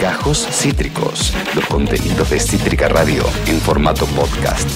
Gajos 0.00 0.46
Cítricos, 0.50 1.32
los 1.54 1.64
contenidos 1.66 2.28
de 2.30 2.38
Cítrica 2.38 2.88
Radio 2.88 3.22
en 3.46 3.56
formato 3.60 4.04
podcast. 4.06 4.68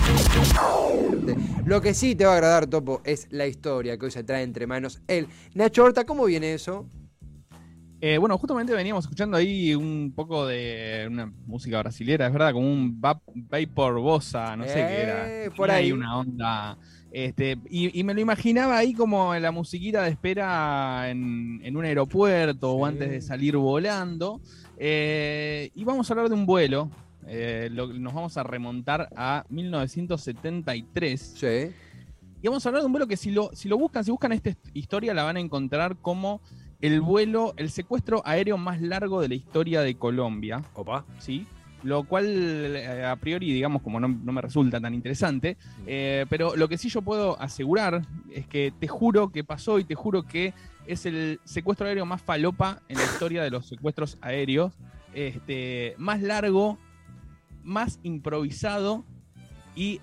Lo 1.66 1.82
que 1.82 1.92
sí 1.92 2.14
te 2.14 2.24
va 2.24 2.32
a 2.32 2.34
agradar, 2.36 2.66
Topo, 2.66 3.02
es 3.04 3.26
la 3.30 3.46
historia 3.46 3.98
que 3.98 4.06
hoy 4.06 4.10
se 4.10 4.24
trae 4.24 4.42
entre 4.42 4.66
manos 4.66 5.02
él. 5.08 5.28
Nacho 5.54 5.84
Horta, 5.84 6.06
¿cómo 6.06 6.24
viene 6.24 6.54
eso? 6.54 6.88
Eh, 8.00 8.18
bueno, 8.18 8.38
justamente 8.38 8.72
veníamos 8.72 9.04
escuchando 9.04 9.36
ahí 9.36 9.74
un 9.74 10.12
poco 10.14 10.46
de 10.46 11.06
una 11.10 11.32
música 11.46 11.78
brasilera, 11.80 12.26
es 12.26 12.32
verdad, 12.32 12.52
como 12.52 12.70
un 12.70 12.98
vapor 13.00 14.00
bossa, 14.00 14.56
no 14.56 14.64
sé 14.64 14.74
qué 14.74 15.02
era. 15.02 15.44
Eh, 15.44 15.50
por 15.50 15.70
ahí. 15.70 15.92
una 15.92 16.16
onda. 16.18 16.78
Este, 17.16 17.56
y, 17.70 18.04
me 18.04 18.12
lo 18.12 18.20
imaginaba 18.20 18.76
ahí 18.76 18.92
como 18.92 19.34
la 19.36 19.50
musiquita 19.50 20.02
de 20.02 20.10
espera 20.10 21.08
en, 21.08 21.74
un 21.74 21.82
aeropuerto 21.82 22.72
o 22.72 22.84
antes 22.84 23.10
de 23.10 23.22
salir 23.22 23.56
volando. 23.56 24.38
Eh, 24.76 25.70
y 25.74 25.82
vamos 25.84 26.10
a 26.10 26.12
hablar 26.12 26.28
de 26.28 26.34
un 26.34 26.44
vuelo. 26.44 26.90
nos 27.70 28.12
vamos 28.12 28.36
a 28.36 28.42
remontar 28.42 29.08
a 29.16 29.46
1973. 29.48 31.20
Sí. 31.38 31.46
Y 32.42 32.48
vamos 32.48 32.66
a 32.66 32.68
hablar 32.68 32.82
de 32.82 32.86
un 32.86 32.92
vuelo 32.92 33.06
que 33.06 33.16
si 33.16 33.30
lo, 33.30 33.48
si 33.54 33.70
lo 33.70 33.78
buscan, 33.78 34.04
si 34.04 34.10
buscan 34.10 34.32
esta 34.32 34.50
historia, 34.74 35.14
la 35.14 35.22
van 35.22 35.38
a 35.38 35.40
encontrar 35.40 35.96
como 35.96 36.42
el 36.82 37.00
vuelo, 37.00 37.54
el 37.56 37.70
secuestro 37.70 38.20
aéreo 38.26 38.58
más 38.58 38.82
largo 38.82 39.22
de 39.22 39.28
la 39.28 39.36
historia 39.36 39.80
de 39.80 39.94
Colombia. 39.94 40.60
Opa. 40.74 41.06
¿Sí? 41.18 41.46
Lo 41.82 42.04
cual, 42.04 42.26
eh, 42.26 43.04
a 43.04 43.16
priori, 43.16 43.52
digamos, 43.52 43.82
como 43.82 44.00
no, 44.00 44.08
me 44.08 44.40
resulta 44.40 44.80
tan 44.80 44.94
interesante. 44.94 45.56
Eh, 45.86 46.26
pero 46.28 46.56
lo 46.56 46.68
que 46.68 46.78
sí 46.78 46.88
yo 46.88 47.02
puedo 47.02 47.40
asegurar 47.40 48.02
es 48.32 48.46
que 48.46 48.72
te 48.78 48.88
juro 48.88 49.30
que 49.30 49.44
pasó 49.44 49.78
y 49.78 49.84
te 49.84 49.94
juro 49.94 50.22
que 50.22 50.54
es 50.86 51.06
el 51.06 51.40
secuestro 51.44 51.86
aéreo 51.86 52.06
más 52.06 52.22
falopa 52.22 52.80
en 52.88 52.96
la 52.96 53.04
historia 53.04 53.42
de 53.42 53.50
los 53.50 53.66
secuestros 53.66 54.18
aéreos. 54.20 54.72
Este, 55.14 55.94
más 55.98 56.20
largo, 56.20 56.78
más 57.62 57.98
improvisado 58.02 59.04
y, 59.74 60.00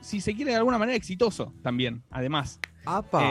si 0.00 0.20
se 0.20 0.34
quiere 0.34 0.52
de 0.52 0.58
alguna 0.58 0.78
manera, 0.78 0.96
exitoso 0.96 1.52
también, 1.62 2.02
además. 2.10 2.60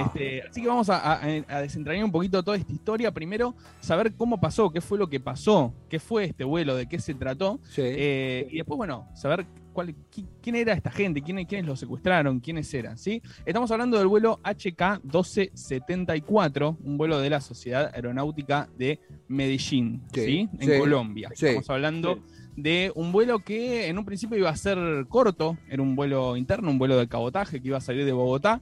Este, 0.06 0.42
así 0.42 0.62
que 0.62 0.68
vamos 0.68 0.90
a, 0.90 1.22
desentrañar 1.62 2.04
un 2.06 2.12
poquito 2.12 2.44
toda 2.44 2.58
esta 2.58 2.74
historia. 2.74 3.12
Primero, 3.12 3.56
saber 3.80 4.14
cómo 4.14 4.40
pasó, 4.40 4.72
qué 4.72 4.82
fue 4.82 4.98
lo 4.98 5.08
que 5.10 5.20
pasó, 5.20 5.74
qué 5.90 6.00
fue 6.00 6.24
este 6.26 6.44
vuelo, 6.44 6.76
de 6.76 6.88
qué 6.88 7.00
se 7.00 7.14
trató. 7.14 7.60
Eh, 7.78 8.48
y 8.52 8.58
después, 8.58 8.78
bueno, 8.78 9.08
saber 9.14 9.46
cuál, 9.72 9.96
quién 10.42 10.56
era 10.56 10.74
esta 10.74 10.92
gente, 10.92 11.22
quiénes, 11.22 11.46
quiénes 11.48 11.68
lo 11.68 11.76
secuestraron, 11.76 12.40
quiénes 12.40 12.74
eran. 12.74 12.98
¿sí? 12.98 13.22
Estamos 13.46 13.70
hablando 13.72 13.98
del 13.98 14.08
vuelo 14.08 14.40
HK-1274, 14.44 16.78
un 16.84 16.98
vuelo 16.98 17.20
de 17.20 17.30
la 17.30 17.42
Sociedad 17.42 17.92
Aeronáutica 17.94 18.70
de 18.78 19.00
Medellín, 19.28 20.04
¿sí? 20.14 20.48
en 20.60 20.80
Colombia. 20.80 21.30
Estamos 21.32 21.70
hablando 21.70 22.20
de 22.56 22.92
un 22.96 23.12
vuelo 23.12 23.40
que 23.40 23.88
en 23.88 23.98
un 23.98 24.06
principio 24.06 24.38
iba 24.38 24.50
a 24.50 24.56
ser 24.56 24.78
corto, 25.10 25.58
era 25.70 25.82
un 25.82 25.96
vuelo 25.96 26.38
interno, 26.38 26.72
un 26.72 26.78
vuelo 26.78 26.98
de 26.98 27.08
cabotaje 27.08 27.62
que 27.62 27.68
iba 27.68 27.78
a 27.78 27.82
salir 27.82 28.06
de 28.06 28.14
Bogotá 28.14 28.62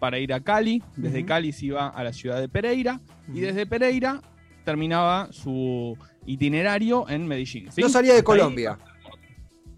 para 0.00 0.18
ir 0.18 0.32
a 0.32 0.40
Cali. 0.40 0.82
Desde 0.96 1.24
Cali 1.24 1.52
se 1.52 1.66
iba 1.66 1.88
a 1.88 2.02
la 2.02 2.12
ciudad 2.12 2.40
de 2.40 2.48
Pereira. 2.48 3.00
Y 3.32 3.40
desde 3.40 3.66
Pereira 3.66 4.20
terminaba 4.64 5.28
su 5.30 5.96
itinerario 6.26 7.08
en 7.08 7.28
Medellín. 7.28 7.68
No 7.76 7.88
salía 7.88 8.14
de 8.14 8.24
Colombia. 8.24 8.78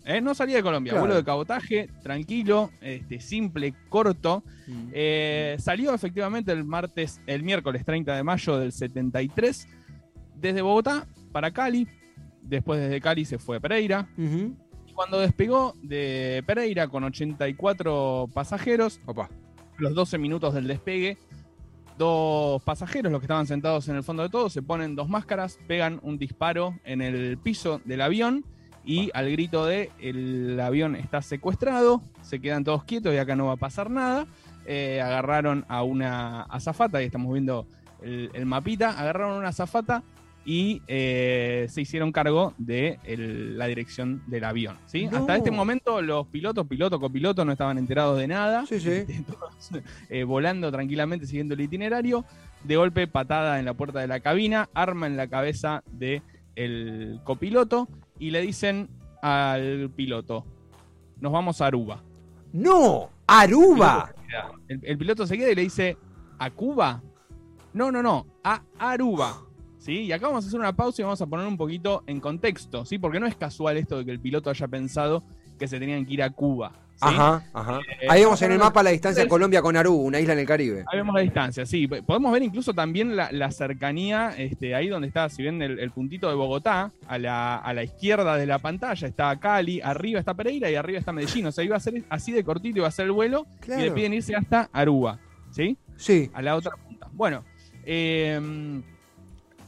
¿Eh? 0.05 0.21
No 0.21 0.35
salía 0.35 0.57
de 0.57 0.63
Colombia. 0.63 0.99
Vuelo 0.99 1.15
de 1.15 1.23
cabotaje, 1.23 1.89
tranquilo, 2.03 2.71
este, 2.81 3.21
simple, 3.21 3.75
corto. 3.89 4.43
Eh, 4.93 5.57
salió 5.59 5.95
efectivamente 5.95 6.51
el 6.53 6.65
martes, 6.65 7.21
el 7.27 7.43
miércoles 7.43 7.85
30 7.85 8.17
de 8.17 8.23
mayo 8.23 8.59
del 8.59 8.73
73, 8.73 9.69
desde 10.37 10.63
Bogotá 10.63 11.07
para 11.31 11.51
Cali. 11.53 11.87
Después 12.43 12.81
desde 12.81 13.01
Cali 13.01 13.25
se 13.25 13.39
fue 13.39 13.59
a 13.59 13.61
Pereira. 13.61 14.09
Y 14.19 14.93
cuando 14.93 15.21
despegó 15.21 15.75
de 15.83 16.43
Pereira 16.47 16.89
con 16.89 17.05
84 17.05 18.29
pasajeros, 18.33 19.01
Opa 19.07 19.29
los 19.83 19.95
12 19.95 20.17
minutos 20.19 20.55
del 20.55 20.69
despegue, 20.69 21.19
dos 21.99 22.63
pasajeros, 22.63 23.11
los 23.11 23.21
que 23.21 23.27
estaban 23.27 23.47
sentados 23.47 23.89
en 23.89 23.97
el 23.97 24.05
fondo 24.05 24.23
de 24.23 24.29
todo, 24.29 24.49
se 24.49 24.63
ponen 24.63 24.95
dos 24.95 25.09
máscaras, 25.09 25.59
pegan 25.67 25.99
un 26.03 26.19
disparo 26.19 26.79
en 26.85 27.03
el 27.03 27.37
piso 27.37 27.81
del 27.85 28.01
avión 28.01 28.45
y 28.85 29.11
al 29.13 29.31
grito 29.31 29.67
de 29.67 29.91
el 29.99 30.59
avión 30.61 30.95
está 30.95 31.21
secuestrado, 31.21 32.01
se 32.23 32.41
quedan 32.41 32.63
todos 32.63 32.85
quietos 32.85 33.13
y 33.13 33.19
acá 33.19 33.35
no 33.35 33.47
va 33.47 33.55
a 33.55 33.57
pasar 33.57 33.91
nada. 33.91 34.27
Eh, 34.65 35.01
agarraron 35.01 35.65
a 35.69 35.83
una 35.83 36.43
azafata, 36.43 36.99
ahí 36.99 37.07
estamos 37.07 37.33
viendo 37.33 37.67
el, 38.01 38.31
el 38.33 38.47
mapita, 38.47 38.91
agarraron 38.91 39.35
a 39.35 39.39
una 39.39 39.49
azafata 39.49 40.05
y 40.45 40.83
eh, 40.89 41.67
se 41.69 41.83
hicieron 41.83 42.11
cargo 42.11 42.55
de 42.59 42.99
la 43.57 43.67
dirección 43.67 44.23
del 44.27 44.45
avión. 44.45 44.77
¿sí? 44.87 45.09
Hasta 45.13 45.37
este 45.37 45.51
momento 45.51 46.03
los 46.03 46.27
pilotos, 46.27 46.67
piloto, 46.67 46.99
copiloto 46.99 47.45
no 47.45 47.53
estaban 47.53 47.79
enterados 47.79 48.19
de 48.19 48.27
nada. 48.29 48.67
Sí, 48.67 48.81
sí. 48.81 49.05
Eh, 50.09 50.25
volando 50.25 50.71
tranquilamente, 50.71 51.27
siguiendo 51.27 51.55
el 51.55 51.61
itinerario. 51.61 52.25
De 52.65 52.77
golpe, 52.77 53.07
patada 53.07 53.59
en 53.59 53.65
la 53.65 53.75
puerta 53.75 54.01
de 54.01 54.07
la 54.07 54.21
cabina, 54.21 54.69
arma 54.75 55.07
en 55.07 55.17
la 55.17 55.29
cabeza 55.29 55.83
del 55.91 56.23
el 56.55 57.21
copiloto 57.25 57.89
y 58.19 58.31
le 58.31 58.43
dicen 58.43 58.89
al 59.23 59.91
piloto, 59.97 60.45
nos 61.21 61.33
vamos 61.33 61.61
a 61.61 61.67
Aruba. 61.67 62.03
¡No! 62.53 63.11
¡Aruba! 63.27 64.15
El, 64.69 64.81
el 64.83 64.99
piloto 64.99 65.27
se 65.27 65.39
queda 65.39 65.51
y 65.51 65.55
le 65.55 65.63
dice, 65.63 65.97
¿a 66.39 66.51
Cuba? 66.51 67.03
No, 67.73 67.91
no, 67.91 68.03
no, 68.03 68.27
a 68.45 68.63
Aruba. 68.79 69.47
¿Sí? 69.83 70.03
Y 70.03 70.13
acá 70.13 70.29
vamos 70.29 70.45
a 70.45 70.49
hacer 70.49 70.61
una 70.61 70.73
pausa 70.73 71.03
y 71.03 71.05
vamos 71.05 71.21
a 71.21 71.27
poner 71.27 71.47
un 71.47 71.57
poquito 71.57 72.05
en 72.07 72.21
contexto, 72.21 72.85
¿sí? 72.85 72.99
Porque 72.99 73.21
no 73.21 73.27
es 73.27 73.37
casual 73.37 73.77
esto 73.77 73.99
de 73.99 74.05
que 74.05 74.13
el 74.13 74.21
piloto 74.21 74.49
haya 74.49 74.69
pensado 74.69 75.23
que 75.59 75.69
se 75.69 75.79
tenían 75.79 76.07
que 76.07 76.15
ir 76.15 76.23
a 76.23 76.31
Cuba. 76.31 76.73
Ajá, 77.01 77.43
ajá. 77.53 77.81
Eh, 78.01 78.07
ahí 78.09 78.21
vemos 78.21 78.41
en 78.43 78.53
el 78.53 78.59
mapa 78.59 78.81
la 78.81 78.91
distancia 78.91 79.25
de 79.25 79.29
Colombia 79.29 79.61
con 79.61 79.77
Aruba, 79.77 80.05
una 80.05 80.21
isla 80.21 80.35
en 80.35 80.39
el 80.39 80.47
Caribe. 80.47 80.85
Ahí 80.87 80.99
vemos 80.99 81.15
la 81.15 81.21
distancia, 81.21 81.67
sí. 81.67 81.89
Podemos 81.89 82.33
ver 82.33 82.45
incluso 82.45 82.75
también 82.75 83.17
la, 83.17 83.51
cercanía, 83.51 84.35
este, 84.39 84.77
ahí 84.77 84.89
donde 84.89 85.09
está, 85.09 85.29
si 85.29 85.43
ven 85.43 85.61
el, 85.63 85.91
puntito 85.91 86.29
de 86.29 86.37
Bogotá, 86.37 86.93
a 87.09 87.19
la, 87.19 87.83
izquierda 87.83 88.37
de 88.37 88.47
la 88.47 88.61
pantalla 88.61 89.09
está 89.09 89.35
Cali, 89.41 89.81
arriba 89.81 90.21
está 90.21 90.35
Pereira 90.35 90.71
y 90.71 90.77
arriba 90.77 91.01
está 91.01 91.13
Medellín. 91.13 91.47
O 91.47 91.53
sea, 91.53 91.65
iba 91.65 91.77
a 91.77 91.81
ser 91.81 92.05
así 92.09 92.31
de 92.31 92.45
cortito, 92.45 92.79
iba 92.79 92.87
a 92.87 92.93
ser 92.93 93.07
el 93.07 93.13
vuelo 93.13 93.47
y 93.67 93.81
le 93.81 93.91
piden 93.91 94.15
irse 94.15 94.37
hasta 94.37 94.71
Aruba, 94.73 95.19
¿sí? 95.51 95.77
Sí. 95.97 96.31
A 96.35 96.41
la 96.41 96.55
otra 96.55 96.73
punta. 96.77 97.09
Bueno, 97.13 97.43
eh, 97.85 98.41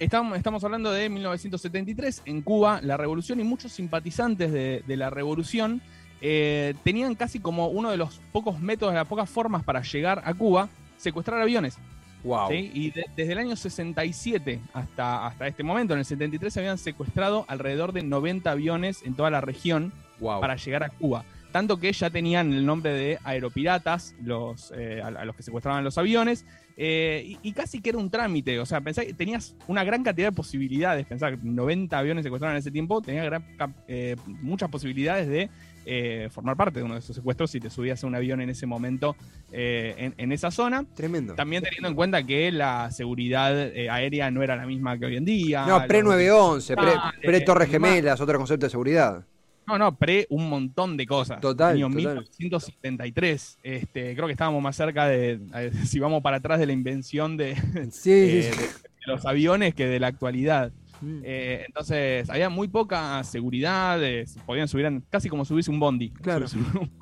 Estamos, 0.01 0.37
estamos, 0.37 0.65
hablando 0.65 0.91
de 0.91 1.09
1973, 1.09 2.23
en 2.25 2.43
Cuba, 2.43 2.81
la 2.83 2.97
revolución 2.97 3.39
y 3.39 3.45
muchos 3.45 3.73
simpatizantes 3.73 4.53
de, 4.53 4.97
la 4.97 5.09
revolución 5.09 5.81
eh, 6.21 6.75
tenían 6.83 7.15
casi 7.15 7.39
como 7.39 7.69
uno 7.69 7.91
de 7.91 7.97
los 7.97 8.21
pocos 8.33 8.61
métodos, 8.61 8.93
de 8.93 8.99
las 8.99 9.07
pocas 9.07 9.31
formas 9.31 9.63
para 9.63 9.83
llegar 9.83 10.23
a 10.25 10.35
Cuba, 10.35 10.69
secuestrar 10.97 11.41
aviones. 11.41 11.79
Wow. 12.25 12.51
Y 12.51 12.91
desde 12.91 13.33
el 13.33 13.39
año 13.39 13.55
67 13.55 14.61
hasta, 14.73 15.27
hasta 15.27 15.47
este 15.47 15.63
momento, 15.63 15.93
en 15.93 16.01
el 16.01 16.07
73, 16.07 16.53
se 16.53 16.61
habían 16.61 16.79
secuestrado 16.79 17.45
alrededor 17.49 17.93
de 17.93 18.03
90 18.03 18.51
aviones 18.51 19.03
en 19.05 19.15
toda 19.15 19.31
la 19.31 19.43
región 19.43 19.93
para 20.19 20.57
llegar 20.57 20.83
a 20.83 20.89
Cuba 20.89 21.25
tanto 21.55 21.79
que 21.79 21.93
ya 21.93 22.11
tenían 22.11 22.53
el 22.53 22.67
nombre 22.67 22.93
de 22.93 23.21
aeropiratas 23.23 24.17
los, 24.21 24.73
eh, 24.77 25.01
a, 25.01 25.25
los 25.25 25.37
que 25.37 25.45
secuestraban 25.45 25.85
los 25.85 25.97
aviones, 25.99 26.45
eh, 26.77 27.37
y, 27.43 27.53
casi 27.53 27.81
que 27.81 27.91
era 27.91 27.99
un 27.99 28.11
trámite, 28.11 28.59
o 28.59 28.67
sea, 28.67 28.81
pensá 28.81 29.05
que 29.05 29.15
tenías 29.15 29.55
una 29.69 29.85
gran 29.85 30.03
cantidad 30.03 30.29
de 30.29 30.33
posibilidades, 30.33 31.07
pensá 31.07 31.31
que 31.31 31.39
90 31.41 31.97
aviones 31.97 32.25
secuestraban 32.25 32.57
en 32.57 32.61
ese 32.61 32.71
tiempo, 32.71 33.01
tenías 33.01 33.43
eh, 33.87 34.17
muchas 34.27 34.69
posibilidades 34.71 35.29
de 35.29 35.51
formar 36.31 36.57
parte 36.57 36.79
de 36.79 36.85
uno 36.85 36.95
de 36.95 37.01
esos 37.01 37.15
secuestros 37.15 37.51
si 37.51 37.61
te 37.61 37.69
subías 37.69 38.03
a 38.03 38.07
un 38.07 38.15
avión 38.15 38.41
en 38.41 38.49
ese 38.49 38.65
momento 38.65 39.17
en, 39.53 40.33
esa 40.33 40.51
zona. 40.51 40.87
Tremendo. 40.95 41.35
También 41.35 41.63
teniendo 41.63 41.89
en 41.89 41.95
cuenta 41.95 42.23
que 42.23 42.51
la 42.51 42.91
seguridad 42.91 43.53
aérea 43.91 44.31
no 44.31 44.43
era 44.43 44.57
la 44.57 44.65
misma 44.65 44.99
que 44.99 45.05
hoy 45.05 45.17
en 45.17 45.27
día. 45.27 45.67
No, 45.67 45.87
pre-911, 45.87 47.21
pre-Torres 47.21 47.69
Gemelas, 47.69 48.19
otro 48.19 48.39
concepto 48.39 48.65
de 48.65 48.71
seguridad. 48.71 49.27
No, 49.67 49.79
no, 49.79 49.97
pre 49.97 50.27
un 50.31 50.49
montón 50.49 50.97
de 50.97 51.07
cosas. 51.07 51.41
Total. 51.41 51.75
Año 51.75 51.89
1973. 51.89 53.59
Este, 53.63 54.15
creo 54.15 54.27
que 54.27 54.33
estábamos 54.33 54.63
más 54.63 54.77
cerca 54.77 55.07
de, 55.07 55.41
si 55.85 55.99
vamos 55.99 56.23
para 56.23 56.39
atrás, 56.39 56.59
de 56.59 56.67
la 56.67 56.73
invención 56.73 57.37
de, 57.37 57.53
eh, 58.07 58.53
los 59.07 59.25
aviones 59.27 59.75
que 59.75 59.87
de 59.87 60.01
la 60.01 60.09
actualidad. 60.09 60.73
Mm. 61.01 61.21
Eh, 61.25 61.65
entonces, 61.67 62.29
había 62.31 62.49
muy 62.49 62.69
poca 62.69 63.23
seguridad, 63.25 64.01
podían 64.47 64.69
subir, 64.69 65.03
casi 65.11 65.29
como 65.29 65.45
subirse 65.45 65.71
un 65.71 65.81
bondi. 65.81 66.11
Claro. 66.11 66.47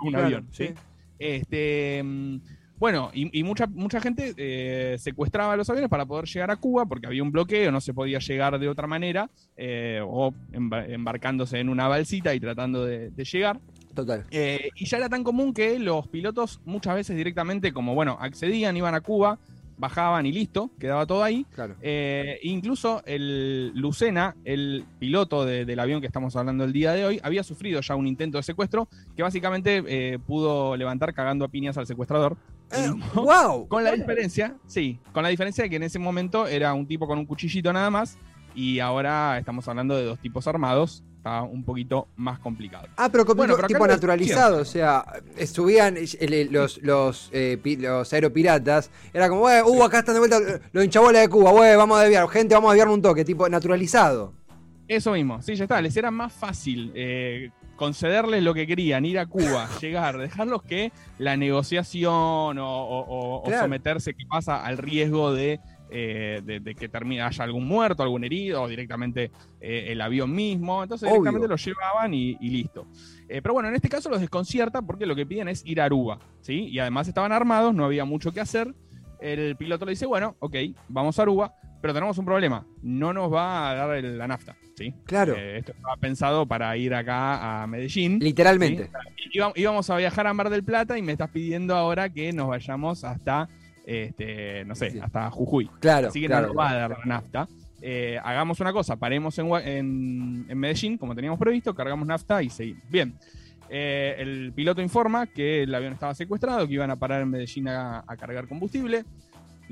un, 0.00 0.16
avión. 0.16 0.46
¿sí? 0.52 0.70
Este. 1.18 2.02
Bueno, 2.82 3.12
y, 3.14 3.44
mucha, 3.44 3.68
mucha 3.68 4.00
gente 4.00 4.34
eh, 4.36 4.96
secuestraba 4.98 5.56
los 5.56 5.70
aviones 5.70 5.88
para 5.88 6.04
poder 6.04 6.24
llegar 6.24 6.50
a 6.50 6.56
Cuba 6.56 6.84
porque 6.84 7.06
había 7.06 7.22
un 7.22 7.30
bloqueo, 7.30 7.70
no 7.70 7.80
se 7.80 7.94
podía 7.94 8.18
llegar 8.18 8.58
de 8.58 8.68
otra 8.68 8.88
manera, 8.88 9.30
eh, 9.56 10.00
o 10.04 10.34
embarcándose 10.52 11.60
en 11.60 11.68
una 11.68 11.86
balsita 11.86 12.34
y 12.34 12.40
tratando 12.40 12.84
de, 12.84 13.12
llegar. 13.22 13.60
Total. 13.94 14.24
Eh, 14.32 14.70
y 14.74 14.86
ya 14.86 14.96
era 14.96 15.08
tan 15.08 15.22
común 15.22 15.54
que 15.54 15.78
los 15.78 16.08
pilotos 16.08 16.60
muchas 16.64 16.96
veces 16.96 17.16
directamente, 17.16 17.72
como 17.72 17.94
bueno, 17.94 18.18
accedían, 18.20 18.76
iban 18.76 18.96
a 18.96 19.00
Cuba, 19.00 19.38
bajaban 19.78 20.26
y 20.26 20.32
listo, 20.32 20.70
quedaba 20.78 21.06
todo 21.06 21.22
ahí. 21.22 21.46
Claro. 21.54 21.76
Eh, 21.82 22.38
incluso 22.42 23.02
el 23.06 23.72
Lucena, 23.74 24.36
el 24.44 24.84
piloto 24.98 25.44
de- 25.44 25.64
del 25.64 25.78
avión 25.78 26.00
que 26.00 26.06
estamos 26.06 26.36
hablando 26.36 26.64
el 26.64 26.72
día 26.72 26.92
de 26.92 27.04
hoy, 27.04 27.20
había 27.22 27.42
sufrido 27.42 27.80
ya 27.80 27.94
un 27.96 28.06
intento 28.06 28.38
de 28.38 28.42
secuestro 28.42 28.88
que 29.16 29.22
básicamente 29.22 29.82
eh, 29.86 30.18
pudo 30.18 30.76
levantar 30.76 31.14
cagando 31.14 31.44
a 31.44 31.48
piñas 31.48 31.78
al 31.78 31.86
secuestrador. 31.86 32.36
Eh. 32.72 32.90
¡Wow! 33.14 33.68
Con 33.68 33.84
la 33.84 33.92
diferencia, 33.92 34.54
sí, 34.66 34.98
con 35.12 35.22
la 35.22 35.28
diferencia 35.28 35.64
de 35.64 35.70
que 35.70 35.76
en 35.76 35.82
ese 35.82 35.98
momento 35.98 36.46
era 36.46 36.72
un 36.74 36.86
tipo 36.86 37.06
con 37.06 37.18
un 37.18 37.26
cuchillito 37.26 37.72
nada 37.72 37.90
más 37.90 38.16
y 38.54 38.78
ahora 38.80 39.38
estamos 39.38 39.66
hablando 39.68 39.96
de 39.96 40.04
dos 40.04 40.18
tipos 40.18 40.46
armados. 40.46 41.02
Está 41.18 41.42
un 41.42 41.62
poquito 41.62 42.08
más 42.16 42.40
complicado. 42.40 42.88
Ah, 42.96 43.08
pero 43.08 43.24
como 43.24 43.36
Bueno, 43.36 43.54
tipo, 43.54 43.78
pero 43.78 43.86
naturalizado, 43.86 44.60
o 44.60 44.64
sea, 44.64 45.04
eh, 45.36 45.46
subían 45.46 45.94
eh, 45.96 46.48
los, 46.50 46.82
los, 46.82 47.30
eh, 47.32 47.58
pi- 47.62 47.76
los 47.76 48.12
aeropiratas, 48.12 48.90
era 49.14 49.28
como, 49.28 49.42
"Güey, 49.42 49.62
uh, 49.62 49.84
acá 49.84 50.00
están 50.00 50.14
de 50.14 50.18
vuelta 50.18 50.40
los 50.72 50.84
hinchabolas 50.84 51.22
de 51.22 51.28
Cuba, 51.28 51.52
güey, 51.52 51.76
vamos 51.76 51.96
a 51.96 52.02
desviar, 52.02 52.28
gente, 52.28 52.56
vamos 52.56 52.70
a 52.70 52.72
desviarme 52.72 52.94
un 52.94 53.02
toque, 53.02 53.24
tipo 53.24 53.48
naturalizado. 53.48 54.32
Eso 54.88 55.12
mismo, 55.12 55.40
sí, 55.42 55.54
ya 55.54 55.62
está. 55.64 55.80
Les 55.80 55.96
era 55.96 56.10
más 56.10 56.32
fácil 56.32 56.90
eh, 56.96 57.50
concederles 57.82 58.44
lo 58.44 58.54
que 58.54 58.64
querían, 58.64 59.04
ir 59.04 59.18
a 59.18 59.26
Cuba, 59.26 59.68
llegar, 59.80 60.16
dejarlos 60.16 60.62
que 60.62 60.92
la 61.18 61.36
negociación 61.36 62.58
o, 62.58 62.84
o- 62.84 63.00
o- 63.00 63.36
o 63.38 63.42
Claro. 63.42 63.62
someterse, 63.64 64.14
que 64.14 64.24
pasa 64.26 64.64
al 64.64 64.78
riesgo 64.78 65.32
de, 65.34 65.58
eh, 65.90 66.40
de, 66.44 66.60
de 66.60 66.74
que 66.76 66.88
termine, 66.88 67.22
haya 67.22 67.42
algún 67.42 67.66
muerto, 67.66 68.04
algún 68.04 68.22
herido, 68.22 68.62
o 68.62 68.68
directamente 68.68 69.32
eh, 69.60 69.86
el 69.88 70.00
avión 70.00 70.32
mismo. 70.32 70.80
Entonces 70.84 71.08
Obvio. 71.08 71.22
directamente 71.22 71.48
los 71.48 71.64
llevaban 71.64 72.14
y, 72.14 72.36
y 72.40 72.50
listo. 72.50 72.86
Eh, 73.28 73.42
pero 73.42 73.54
bueno, 73.54 73.68
en 73.68 73.74
este 73.74 73.88
caso 73.88 74.08
los 74.10 74.20
desconcierta 74.20 74.80
porque 74.82 75.04
lo 75.06 75.16
que 75.16 75.26
piden 75.26 75.48
es 75.48 75.66
ir 75.66 75.80
a 75.80 75.86
Aruba, 75.86 76.18
¿sí? 76.40 76.68
Y 76.68 76.78
además 76.78 77.08
estaban 77.08 77.32
armados, 77.32 77.74
no 77.74 77.84
había 77.84 78.04
mucho 78.04 78.30
que 78.32 78.40
hacer. 78.40 78.72
El 79.20 79.56
piloto 79.56 79.84
le 79.86 79.90
dice, 79.92 80.06
bueno, 80.06 80.36
ok, 80.38 80.54
vamos 80.88 81.18
a 81.18 81.22
Aruba, 81.22 81.54
pero 81.82 81.92
tenemos 81.92 82.16
un 82.16 82.24
problema, 82.24 82.64
no 82.82 83.12
nos 83.12 83.30
va 83.30 83.70
a 83.70 83.74
dar 83.74 83.96
el- 83.96 84.16
la 84.16 84.26
nafta, 84.26 84.56
¿sí? 84.74 84.94
Claro, 85.04 85.34
Eh, 85.36 85.58
esto 85.58 85.72
estaba 85.72 85.96
pensado 85.96 86.46
para 86.46 86.74
ir 86.78 86.94
acá 86.94 87.62
a 87.62 87.66
Medellín. 87.66 88.18
literalmente. 88.20 88.88
Íbam- 89.34 89.52
íbamos 89.56 89.90
a 89.90 89.96
viajar 89.96 90.26
a 90.26 90.32
Mar 90.32 90.48
del 90.48 90.62
Plata 90.64 90.96
y 90.96 91.02
me 91.02 91.12
estás 91.12 91.28
pidiendo 91.30 91.74
ahora 91.76 92.08
que 92.08 92.32
nos 92.32 92.48
vayamos 92.48 93.02
hasta, 93.04 93.48
este, 93.84 94.64
no 94.64 94.74
sé, 94.74 94.92
Sí. 94.92 95.00
hasta 95.00 95.30
Jujuy. 95.30 95.68
Claro, 95.80 96.08
Así 96.08 96.20
que 96.20 96.26
claro. 96.28 96.48
no 96.48 96.54
nos 96.54 96.58
va 96.58 96.70
a 96.70 96.74
dar 96.74 96.90
la 96.98 97.04
nafta. 97.04 97.48
Eh, 97.80 98.18
hagamos 98.22 98.60
una 98.60 98.72
cosa, 98.72 98.96
paremos 98.96 99.36
en- 99.38 100.46
en 100.48 100.58
Medellín, 100.58 100.96
como 100.98 101.14
teníamos 101.14 101.38
previsto, 101.38 101.74
cargamos 101.74 102.06
nafta 102.06 102.42
y 102.42 102.48
seguimos. 102.48 102.82
Bien. 102.88 103.14
Eh, 103.74 104.14
el 104.18 104.52
piloto 104.54 104.82
informa 104.82 105.26
que 105.26 105.62
el 105.62 105.74
avión 105.74 105.94
estaba 105.94 106.14
secuestrado, 106.14 106.66
que 106.68 106.74
iban 106.74 106.90
a 106.90 106.96
parar 106.96 107.22
en 107.22 107.30
Medellín 107.30 107.68
a, 107.68 108.04
a 108.06 108.16
cargar 108.16 108.46
combustible. 108.46 109.04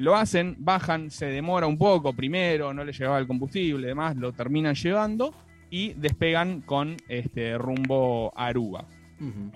Lo 0.01 0.17
hacen, 0.17 0.57
bajan, 0.59 1.11
se 1.11 1.27
demora 1.27 1.67
un 1.67 1.77
poco 1.77 2.15
primero, 2.15 2.73
no 2.73 2.85
le 2.85 2.93
llegaba 2.93 3.19
el 3.19 3.27
combustible, 3.27 3.87
demás, 3.89 4.17
lo 4.17 4.33
terminan 4.33 4.75
llevando 4.75 5.35
y 5.71 5.93
despegan 5.93 6.63
con 6.63 6.97
este 7.09 7.59
rumbo 7.59 8.33
a 8.35 8.47
Aruba. 8.47 8.87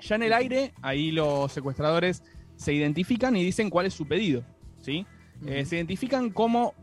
Ya 0.02 0.17
en 0.17 0.23
el 0.23 0.35
aire, 0.35 0.75
ahí 0.82 1.11
los 1.11 1.50
secuestradores 1.50 2.23
se 2.56 2.75
identifican 2.75 3.35
y 3.37 3.43
dicen 3.43 3.70
cuál 3.70 3.87
es 3.87 3.94
su 3.94 4.06
pedido. 4.06 4.44
¿sí? 4.82 5.06
Eh, 5.46 5.64
se 5.64 5.76
identifican 5.76 6.29
como 6.29 6.75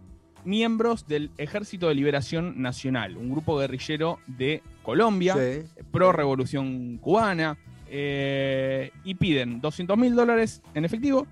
miembros 0.44 1.08
del 1.08 1.30
Ejército 1.38 1.88
de 1.88 1.94
Liberación 1.94 2.60
Nacional, 2.64 3.16
un 3.16 3.30
grupo 3.30 3.58
guerrillero 3.60 4.18
de 4.26 4.64
Colombia, 4.82 5.36
Sí. 5.36 5.84
pro 5.92 6.12
revolución 6.12 6.98
cubana, 6.98 7.58
eh, 7.88 8.90
y 9.04 9.14
piden 9.14 9.62
200 9.62 9.96
mil 10.00 10.16
dólares 10.16 10.64
en 10.74 10.84
efectivo 10.86 11.28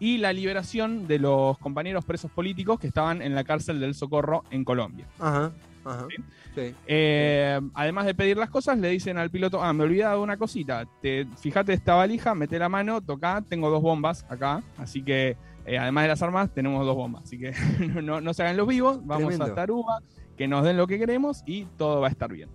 y 0.00 0.18
la 0.18 0.32
liberación 0.32 1.06
de 1.06 1.18
los 1.18 1.58
compañeros 1.58 2.04
presos 2.04 2.30
políticos 2.30 2.80
que 2.80 2.88
estaban 2.88 3.22
en 3.22 3.34
la 3.34 3.44
cárcel 3.44 3.78
del 3.78 3.94
Socorro 3.94 4.44
en 4.50 4.64
Colombia. 4.64 5.06
Ajá, 5.20 5.52
ajá. 5.84 6.06
¿Sí? 6.08 6.22
Sí. 6.54 6.74
Eh, 6.86 7.60
además 7.74 8.06
de 8.06 8.14
pedir 8.14 8.36
las 8.36 8.50
cosas, 8.50 8.78
le 8.78 8.88
dicen 8.88 9.18
al 9.18 9.30
piloto, 9.30 9.62
ah, 9.62 9.72
me 9.72 9.84
olvidaba 9.84 10.14
de 10.14 10.20
una 10.20 10.36
cosita, 10.36 10.88
te, 11.00 11.26
fíjate 11.38 11.74
esta 11.74 11.94
valija, 11.94 12.34
mete 12.34 12.58
la 12.58 12.68
mano, 12.68 13.00
toca, 13.00 13.44
tengo 13.48 13.70
dos 13.70 13.82
bombas 13.82 14.26
acá, 14.28 14.62
así 14.78 15.02
que 15.02 15.36
eh, 15.66 15.78
además 15.78 16.04
de 16.04 16.08
las 16.08 16.22
armas, 16.22 16.50
tenemos 16.52 16.84
dos 16.84 16.96
bombas, 16.96 17.24
así 17.24 17.38
que 17.38 17.52
no, 18.02 18.20
no 18.20 18.34
se 18.34 18.42
hagan 18.42 18.56
los 18.56 18.66
vivos, 18.66 18.98
vamos 19.04 19.28
Tremendo. 19.28 19.44
hasta 19.44 19.62
Aruba, 19.62 20.02
que 20.36 20.48
nos 20.48 20.64
den 20.64 20.76
lo 20.76 20.86
que 20.86 20.98
queremos 20.98 21.42
y 21.46 21.66
todo 21.76 22.00
va 22.00 22.08
a 22.08 22.10
estar 22.10 22.32
bien. 22.32 22.48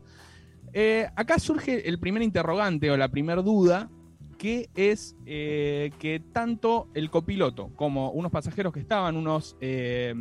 Eh, 0.74 1.08
acá 1.16 1.40
surge 1.40 1.88
el 1.88 2.00
primer 2.00 2.22
interrogante 2.22 2.92
o 2.92 2.98
la 2.98 3.08
primera 3.08 3.42
duda, 3.42 3.90
que 4.46 4.70
es 4.76 5.16
eh, 5.26 5.90
que 5.98 6.20
tanto 6.32 6.88
el 6.94 7.10
copiloto 7.10 7.72
como 7.76 8.12
unos 8.12 8.32
pasajeros 8.32 8.72
que 8.74 8.80
estaban, 8.80 9.18
unos, 9.18 9.58
eh, 9.60 10.14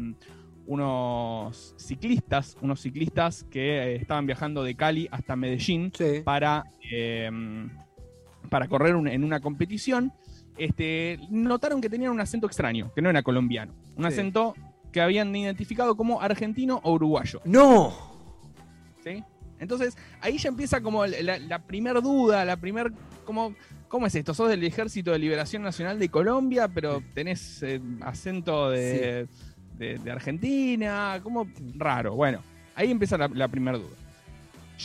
unos 0.67 1.75
ciclistas, 1.77 2.57
unos 2.63 2.81
ciclistas 2.81 3.45
que 3.51 3.77
eh, 3.83 3.97
estaban 3.97 4.25
viajando 4.25 4.63
de 4.65 4.75
Cali 4.77 5.09
hasta 5.11 5.37
Medellín 5.37 5.93
Sí. 5.95 6.23
para, 6.25 6.65
eh, 6.91 7.31
para 8.49 8.67
correr 8.67 8.97
un- 8.97 9.09
en 9.09 9.25
una 9.25 9.41
competición, 9.41 10.11
este, 10.57 11.19
notaron 11.29 11.83
que 11.83 11.91
tenían 11.91 12.13
un 12.13 12.21
acento 12.21 12.47
extraño, 12.47 12.93
que 12.95 13.03
no 13.03 13.11
era 13.11 13.23
colombiano, 13.23 13.75
un 13.97 14.05
Sí. 14.05 14.09
acento 14.09 14.55
que 14.91 15.03
habían 15.03 15.37
identificado 15.37 15.97
como 15.99 16.23
argentino 16.23 16.81
o 16.83 16.93
uruguayo. 16.95 17.43
¡No! 17.45 17.93
¿sí? 19.05 19.23
Entonces, 19.65 19.97
ahí 20.21 20.39
ya 20.39 20.49
empieza 20.49 20.81
como 20.81 21.05
la, 21.07 21.39
la 21.39 21.59
primer 21.59 22.01
duda, 22.01 22.45
la 22.45 22.57
primer, 22.57 22.93
como, 23.25 23.55
¿cómo 23.89 24.07
es 24.07 24.15
esto? 24.15 24.33
Sos 24.35 24.49
del 24.49 24.63
Ejército 24.63 25.11
de 25.11 25.19
Liberación 25.19 25.63
Nacional 25.63 25.99
de 25.99 26.09
Colombia, 26.09 26.69
pero 26.69 27.03
tenés 27.15 27.63
eh, 27.65 27.81
acento 28.03 28.71
de, 28.71 29.27
de- 29.77 29.99
de 29.99 30.11
Argentina, 30.13 31.19
como 31.23 31.49
raro. 31.77 32.15
Bueno, 32.15 32.41
ahí 32.77 32.91
empieza 32.93 33.19
la, 33.19 33.27
la 33.29 33.49
primera 33.49 33.77
duda. 33.79 33.97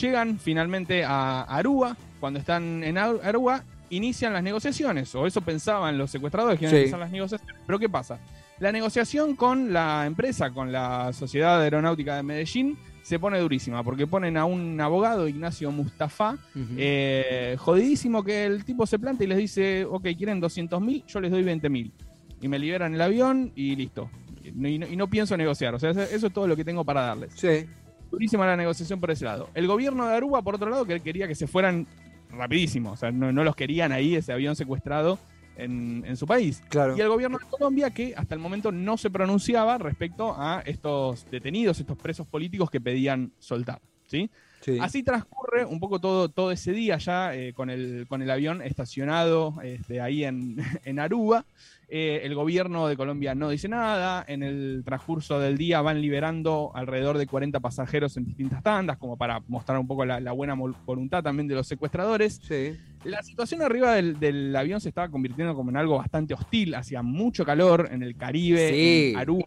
Llegan 0.00 0.38
finalmente 0.38 1.04
a 1.04 1.42
Aruba, 1.42 1.96
cuando 2.20 2.38
están 2.38 2.82
en 2.84 2.96
Aru- 2.96 3.20
Aruba, 3.24 3.64
inician 3.90 4.32
las 4.32 4.42
negociaciones, 4.42 5.12
o 5.16 5.26
eso 5.26 5.40
pensaban 5.40 5.98
los 5.98 6.10
secuestradores 6.10 6.58
que 6.58 6.66
iban 6.66 6.70
Sí. 6.72 6.76
a 6.76 6.80
empezar 6.80 7.00
las 7.00 7.10
negociaciones. 7.10 7.56
Pero 7.66 7.78
¿qué 7.78 7.88
pasa? 7.88 8.18
La 8.60 8.70
negociación 8.70 9.34
con 9.36 9.72
la 9.72 10.06
empresa, 10.06 10.50
con 10.50 10.70
la 10.70 11.12
Sociedad 11.12 11.60
Aeronáutica 11.60 12.14
de 12.16 12.22
Medellín, 12.22 12.78
se 13.10 13.18
pone 13.18 13.40
durísima, 13.40 13.82
porque 13.82 14.06
ponen 14.06 14.36
a 14.36 14.44
un 14.44 14.80
abogado, 14.80 15.26
Ignacio 15.26 15.72
Mustafa, 15.72 16.38
eh, 16.76 17.56
jodidísimo 17.58 18.22
que 18.22 18.44
el 18.46 18.64
tipo 18.64 18.86
se 18.86 19.00
planta 19.00 19.24
y 19.24 19.26
les 19.26 19.36
dice, 19.36 19.84
ok, 19.84 20.06
quieren 20.16 20.38
200 20.38 20.80
mil, 20.80 21.04
yo 21.08 21.20
les 21.20 21.32
doy 21.32 21.42
20 21.42 21.68
mil. 21.68 21.92
Y 22.40 22.46
me 22.46 22.56
liberan 22.60 22.94
el 22.94 23.00
avión 23.00 23.50
y 23.56 23.74
listo. 23.74 24.08
Y 24.44 24.52
no, 24.52 24.86
y 24.86 25.10
pienso 25.10 25.36
negociar, 25.36 25.74
o 25.74 25.80
sea, 25.80 25.90
eso 25.90 26.02
eso 26.02 26.28
es 26.28 26.32
todo 26.32 26.46
lo 26.46 26.54
que 26.54 26.64
tengo 26.64 26.84
para 26.84 27.00
darles. 27.00 27.32
Sí. 27.34 27.66
Durísima 28.12 28.46
la 28.46 28.56
negociación 28.56 29.00
por 29.00 29.10
ese 29.10 29.24
lado. 29.24 29.50
El 29.54 29.66
gobierno 29.66 30.06
de 30.06 30.14
Aruba, 30.14 30.40
por 30.42 30.54
otro 30.54 30.70
lado, 30.70 30.84
que 30.84 31.00
quería 31.00 31.26
que 31.26 31.34
se 31.34 31.48
fueran 31.48 31.88
rapidísimo, 32.30 32.92
o 32.92 32.96
sea, 32.96 33.10
no, 33.10 33.32
no 33.32 33.42
los 33.42 33.56
querían 33.56 33.90
ahí, 33.90 34.14
ese 34.14 34.32
avión 34.32 34.54
secuestrado 34.54 35.18
en, 35.56 36.04
en 36.06 36.16
su 36.16 36.26
país. 36.26 36.62
Claro. 36.68 36.96
Y 36.96 37.00
el 37.00 37.08
gobierno 37.08 37.38
de 37.38 37.46
Colombia, 37.46 37.90
que 37.90 38.14
hasta 38.16 38.34
el 38.34 38.40
momento 38.40 38.72
no 38.72 38.96
se 38.96 39.10
pronunciaba 39.10 39.78
respecto 39.78 40.34
a 40.36 40.62
estos 40.64 41.26
detenidos, 41.30 41.80
estos 41.80 41.96
presos 41.98 42.26
políticos 42.26 42.70
que 42.70 42.80
pedían 42.80 43.32
soltar. 43.38 43.80
¿sí? 44.06 44.30
Sí. 44.60 44.78
Así 44.80 45.02
transcurre 45.02 45.64
un 45.64 45.80
poco 45.80 46.00
todo, 46.00 46.28
todo 46.28 46.50
ese 46.50 46.72
día 46.72 46.98
ya 46.98 47.34
eh, 47.34 47.54
con, 47.54 47.70
el, 47.70 48.06
con 48.08 48.20
el 48.20 48.30
avión 48.30 48.60
estacionado 48.60 49.54
este, 49.62 50.00
ahí 50.00 50.24
en, 50.24 50.56
en 50.84 50.98
Aruba. 50.98 51.46
Eh, 51.92 52.20
el 52.24 52.36
gobierno 52.36 52.86
de 52.86 52.96
Colombia 52.96 53.34
no 53.34 53.48
dice 53.50 53.68
nada. 53.68 54.24
En 54.28 54.44
el 54.44 54.82
transcurso 54.84 55.40
del 55.40 55.58
día 55.58 55.80
van 55.80 56.00
liberando 56.00 56.70
alrededor 56.74 57.18
de 57.18 57.26
40 57.26 57.58
pasajeros 57.58 58.16
en 58.16 58.24
distintas 58.24 58.62
tandas, 58.62 58.96
como 58.96 59.16
para 59.16 59.40
mostrar 59.48 59.76
un 59.78 59.88
poco 59.88 60.04
la, 60.04 60.20
la 60.20 60.30
buena 60.30 60.54
voluntad 60.54 61.22
también 61.22 61.48
de 61.48 61.56
los 61.56 61.66
secuestradores. 61.66 62.40
Sí. 62.46 62.76
La 63.02 63.22
situación 63.24 63.60
arriba 63.62 63.92
del, 63.94 64.20
del 64.20 64.54
avión 64.54 64.80
se 64.80 64.88
estaba 64.90 65.08
convirtiendo 65.08 65.54
como 65.56 65.70
en 65.70 65.76
algo 65.78 65.98
bastante 65.98 66.32
hostil. 66.34 66.74
Hacía 66.76 67.02
mucho 67.02 67.44
calor 67.44 67.88
en 67.90 68.02
el 68.04 68.16
Caribe, 68.16 68.70
Sí. 68.70 69.10
en 69.14 69.18
Aruba. 69.18 69.46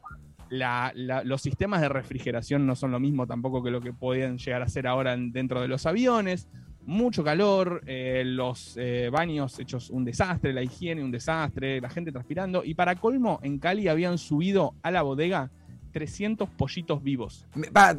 La- 0.49 0.91
la- 0.95 1.23
los 1.23 1.41
sistemas 1.41 1.79
de 1.81 1.89
refrigeración 1.89 2.67
no 2.67 2.75
son 2.75 2.91
lo 2.91 2.99
mismo 2.99 3.25
tampoco 3.25 3.63
que 3.63 3.71
lo 3.71 3.79
que 3.81 3.93
podían 3.93 4.37
llegar 4.37 4.61
a 4.61 4.67
ser 4.67 4.85
ahora 4.85 5.13
en- 5.13 5.31
dentro 5.31 5.61
de 5.61 5.67
los 5.69 5.85
aviones. 5.85 6.47
Mucho 6.85 7.23
calor, 7.23 7.81
eh, 7.85 8.23
los 8.25 8.75
eh, 8.77 9.09
baños 9.11 9.57
hechos 9.59 9.89
un 9.89 10.03
desastre, 10.03 10.51
la 10.53 10.61
higiene 10.63 11.03
un 11.03 11.11
desastre, 11.11 11.79
la 11.79 11.89
gente 11.89 12.11
transpirando. 12.11 12.63
Y 12.65 12.73
para 12.73 12.95
colmo, 12.95 13.39
en 13.41 13.57
Cali 13.59 13.87
habían 13.87 14.17
subido 14.17 14.75
a 14.83 14.91
la 14.91 15.01
bodega 15.01 15.49
300 15.93 16.49
pollitos 16.49 17.01
vivos. 17.01 17.47
Pa- 17.71 17.95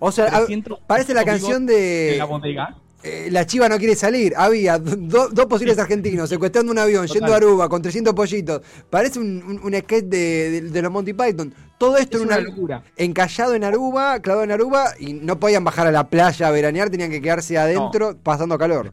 o 0.00 0.12
sea, 0.12 0.26
a- 0.26 0.30
300 0.38 0.80
parece 0.86 1.14
la 1.14 1.24
canción 1.24 1.64
de 1.64 2.12
en 2.12 2.18
la 2.18 2.24
bodega. 2.26 2.76
Eh, 3.02 3.28
La 3.30 3.46
Chiva 3.46 3.68
no 3.68 3.78
quiere 3.78 3.94
salir. 3.96 4.32
Había 4.36 4.78
do- 4.78 5.28
dos 5.28 5.46
posibles 5.46 5.78
argentinos 5.78 6.28
secuestrando 6.28 6.70
un 6.72 6.78
avión, 6.78 7.06
Total. 7.06 7.20
yendo 7.20 7.32
a 7.34 7.36
Aruba 7.36 7.68
con 7.68 7.82
300 7.82 8.14
pollitos. 8.14 8.62
Parece 8.90 9.18
un, 9.18 9.42
un, 9.44 9.60
un 9.62 9.80
sketch 9.80 10.04
de, 10.04 10.50
de- 10.50 10.60
de 10.70 10.82
los 10.82 10.90
Monty 10.92 11.12
Python. 11.12 11.52
Todo 11.78 11.96
esto 11.98 12.16
Es 12.18 12.22
en 12.22 12.28
una 12.28 12.38
una, 12.38 12.48
locura. 12.48 12.82
encallado 12.96 13.54
en 13.54 13.64
Aruba, 13.64 14.20
clavado 14.20 14.44
en 14.44 14.52
Aruba, 14.52 14.90
y 15.00 15.14
no 15.14 15.40
podían 15.40 15.64
bajar 15.64 15.86
a 15.88 15.90
la 15.92 16.08
playa 16.08 16.46
a 16.46 16.50
veranear, 16.52 16.90
tenían 16.90 17.10
que 17.10 17.20
quedarse 17.20 17.58
adentro 17.58 18.16
pasando 18.22 18.56
calor. 18.56 18.92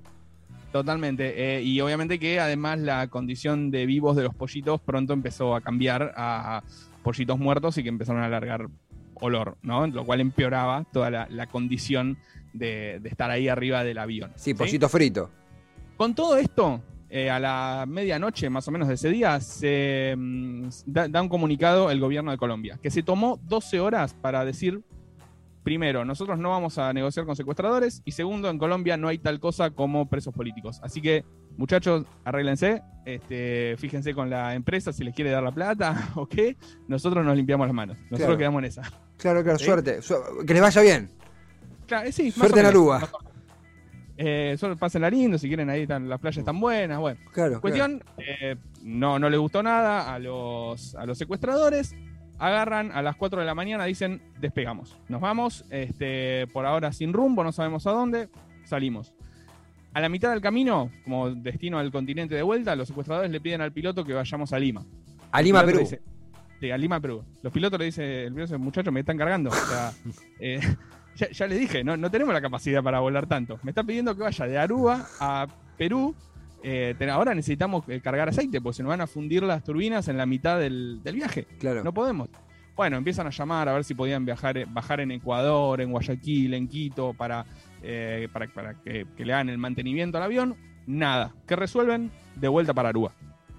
Totalmente. 0.72 1.58
eh, 1.58 1.62
y 1.64 1.82
obviamente 1.82 2.20
que 2.20 2.40
además 2.40 2.80
la 2.80 3.08
condición 3.08 3.72
de 3.72 3.86
vivos 3.88 4.16
de 4.16 4.24
los 4.24 4.36
pollitos 4.36 4.80
pronto 4.82 5.14
empezó 5.14 5.56
a 5.56 5.62
cambiar 5.62 6.14
a 6.16 6.62
pollitos 7.04 7.40
muertos 7.40 7.78
y 7.78 7.84
que 7.84 7.90
empezaron 7.90 8.22
a 8.22 8.30
largar 8.30 8.68
olor, 9.16 9.58
¿no? 9.64 9.88
Lo 9.88 10.06
cual 10.06 10.22
empeoraba 10.22 10.86
toda 10.94 11.10
la, 11.10 11.28
la 11.30 11.48
condición 11.48 12.18
de, 12.54 13.00
de 13.02 13.10
estar 13.10 13.30
ahí 13.32 13.48
arriba 13.48 13.84
del 13.84 13.98
avión. 13.98 14.32
Sí, 14.36 14.54
pollito 14.54 14.90
frito. 14.90 15.30
Con 15.98 16.16
todo 16.16 16.38
esto, 16.38 16.82
eh, 17.10 17.30
a 17.30 17.40
la 17.40 17.86
medianoche 17.88 18.50
más 18.50 18.68
o 18.68 18.72
menos 18.72 18.88
de 18.88 18.94
ese 18.94 19.10
día, 19.10 19.40
se 19.42 20.16
mm, 20.18 20.68
da, 20.86 21.08
da 21.08 21.22
un 21.22 21.30
comunicado 21.30 21.92
el 21.92 22.00
gobierno 22.00 22.32
de 22.32 22.38
Colombia, 22.38 22.80
que 22.82 22.90
se 22.92 23.04
tomó 23.04 23.40
12 23.44 23.80
horas 23.80 24.14
para 24.14 24.46
decir, 24.46 24.82
primero, 25.64 26.06
nosotros 26.06 26.40
no 26.40 26.50
vamos 26.52 26.78
a 26.78 26.92
negociar 26.94 27.26
con 27.26 27.36
secuestradores, 27.36 28.02
y 28.06 28.12
segundo, 28.14 28.50
en 28.50 28.58
Colombia 28.58 28.98
no 28.98 29.08
hay 29.08 29.18
tal 29.20 29.40
cosa 29.40 29.72
como 29.72 30.08
presos 30.10 30.34
políticos. 30.34 30.80
Así 30.82 31.02
que, 31.02 31.26
muchachos, 31.58 32.06
arréglense, 32.24 32.82
este, 33.06 33.76
fíjense 33.78 34.14
con 34.14 34.30
la 34.30 34.56
empresa 34.56 34.94
si 34.94 35.04
les 35.04 35.14
quiere 35.14 35.32
dar 35.32 35.44
la 35.44 35.52
plata 35.52 36.10
o 36.16 36.28
qué, 36.28 36.56
nosotros 36.88 37.26
nos 37.26 37.36
limpiamos 37.36 37.68
las 37.68 37.74
manos, 37.76 37.98
nosotros 38.04 38.20
Claro. 38.20 38.38
quedamos 38.38 38.60
en 38.60 38.66
esa. 38.66 38.82
Claro, 39.18 39.44
claro, 39.44 39.60
Sí. 39.60 39.66
suerte. 39.66 40.02
Su- 40.02 40.16
que 40.48 40.54
les 40.54 40.62
vaya 40.62 40.82
bien. 40.82 41.10
Claro, 41.90 42.12
sí, 42.12 42.32
Suerte 42.32 42.62
en 42.62 42.66
Aruba. 42.68 43.10
Eh, 44.22 44.56
solo 44.60 44.76
pásenla 44.78 45.10
lindo, 45.10 45.38
si 45.38 45.48
quieren 45.48 45.70
ahí 45.70 45.82
están, 45.84 46.08
las 46.10 46.20
playas 46.20 46.38
están 46.38 46.60
buenas, 46.60 47.00
bueno. 47.00 47.20
Claro. 47.32 47.60
Cuestión, 47.62 48.04
eh, 48.18 48.56
no, 48.84 49.18
no 49.18 49.30
les 49.30 49.40
gustó 49.40 49.64
nada 49.64 50.14
a 50.14 50.20
los, 50.20 50.94
a 50.96 51.06
los 51.06 51.18
secuestradores. 51.18 51.96
Agarran 52.38 52.92
a 52.92 53.02
las 53.02 53.16
4 53.18 53.40
de 53.42 53.46
la 53.46 53.56
mañana, 53.56 53.84
dicen, 53.86 54.22
despegamos. 54.40 54.98
Nos 55.10 55.20
vamos, 55.20 55.66
este, 55.72 56.48
por 56.54 56.66
ahora 56.66 56.92
sin 56.94 57.12
rumbo, 57.12 57.44
no 57.44 57.52
sabemos 57.52 57.86
a 57.88 57.92
dónde, 57.92 58.30
salimos. 58.66 59.14
A 59.94 60.00
la 60.02 60.08
mitad 60.10 60.30
del 60.32 60.40
camino, 60.42 60.92
como 61.04 61.32
destino 61.32 61.80
al 61.80 61.92
continente 61.92 62.36
de 62.36 62.44
vuelta, 62.44 62.76
los 62.76 62.88
secuestradores 62.88 63.32
le 63.32 63.42
piden 63.42 63.62
al 63.62 63.74
piloto 63.74 64.06
que 64.06 64.14
vayamos 64.14 64.54
a 64.54 64.60
Lima. 64.60 64.86
A 65.32 65.42
Lima, 65.42 65.62
Perú. 65.66 65.78
le 65.78 65.84
dice- 65.84 66.02
sí, 66.60 66.72
a 66.72 66.78
Lima, 66.78 67.00
Perú. 67.00 67.24
Los 67.42 67.52
pilotos 67.52 67.80
le 67.80 67.86
dicen, 67.86 68.04
el 68.06 68.34
piloto 68.34 68.54
dice, 68.54 68.58
muchachos, 68.58 68.94
me 68.94 69.00
están 69.00 69.18
cargando. 69.18 69.50
O 69.50 69.54
sea, 69.54 69.92
eh, 70.40 70.60
ya, 71.20 71.30
ya 71.30 71.48
les 71.48 71.60
dije, 71.60 71.84
no, 71.84 71.98
no 71.98 72.10
tenemos 72.10 72.34
la 72.34 72.42
capacidad 72.42 72.82
para 72.82 73.00
volar 73.00 73.28
tanto. 73.28 73.60
Me 73.64 73.72
están 73.72 73.86
pidiendo 73.86 74.16
que 74.16 74.24
vaya 74.24 74.46
de 74.48 74.58
Aruba 74.58 75.06
a 75.20 75.48
Perú. 75.78 76.16
Eh, 76.64 76.96
ahora 77.12 77.34
necesitamos 77.36 77.84
eh, 77.88 78.02
cargar 78.02 78.30
aceite, 78.30 78.60
porque 78.62 78.78
se 78.78 78.84
nos 78.84 78.90
van 78.90 79.02
a 79.02 79.08
fundir 79.08 79.44
las 79.44 79.64
turbinas 79.64 80.08
en 80.08 80.18
la 80.18 80.26
mitad 80.26 80.60
del, 80.60 81.02
del 81.04 81.16
viaje. 81.16 81.46
Claro. 81.60 81.84
No 81.84 81.94
podemos. 81.94 82.30
Bueno, 82.76 82.98
empiezan 82.98 83.28
a 83.28 83.30
llamar 83.30 83.68
a 83.70 83.74
ver 83.74 83.84
si 83.84 83.94
podían 83.94 84.26
viajar, 84.26 84.58
eh, 84.58 84.66
bajar 84.68 85.02
en 85.02 85.12
Ecuador, 85.12 85.82
en 85.82 85.92
Guayaquil, 85.92 86.54
en 86.54 86.68
Quito, 86.68 87.14
para, 87.14 87.46
eh, 87.84 88.28
para, 88.32 88.48
para 88.48 88.74
que, 88.76 89.06
que 89.18 89.26
le 89.26 89.34
hagan 89.34 89.50
el 89.50 89.58
mantenimiento 89.58 90.18
al 90.18 90.24
avión. 90.24 90.56
Nada. 90.88 91.34
¿Qué 91.48 91.56
resuelven? 91.56 92.10
De 92.36 92.48
vuelta 92.48 92.74
para 92.74 92.90
Aruba. 92.90 93.12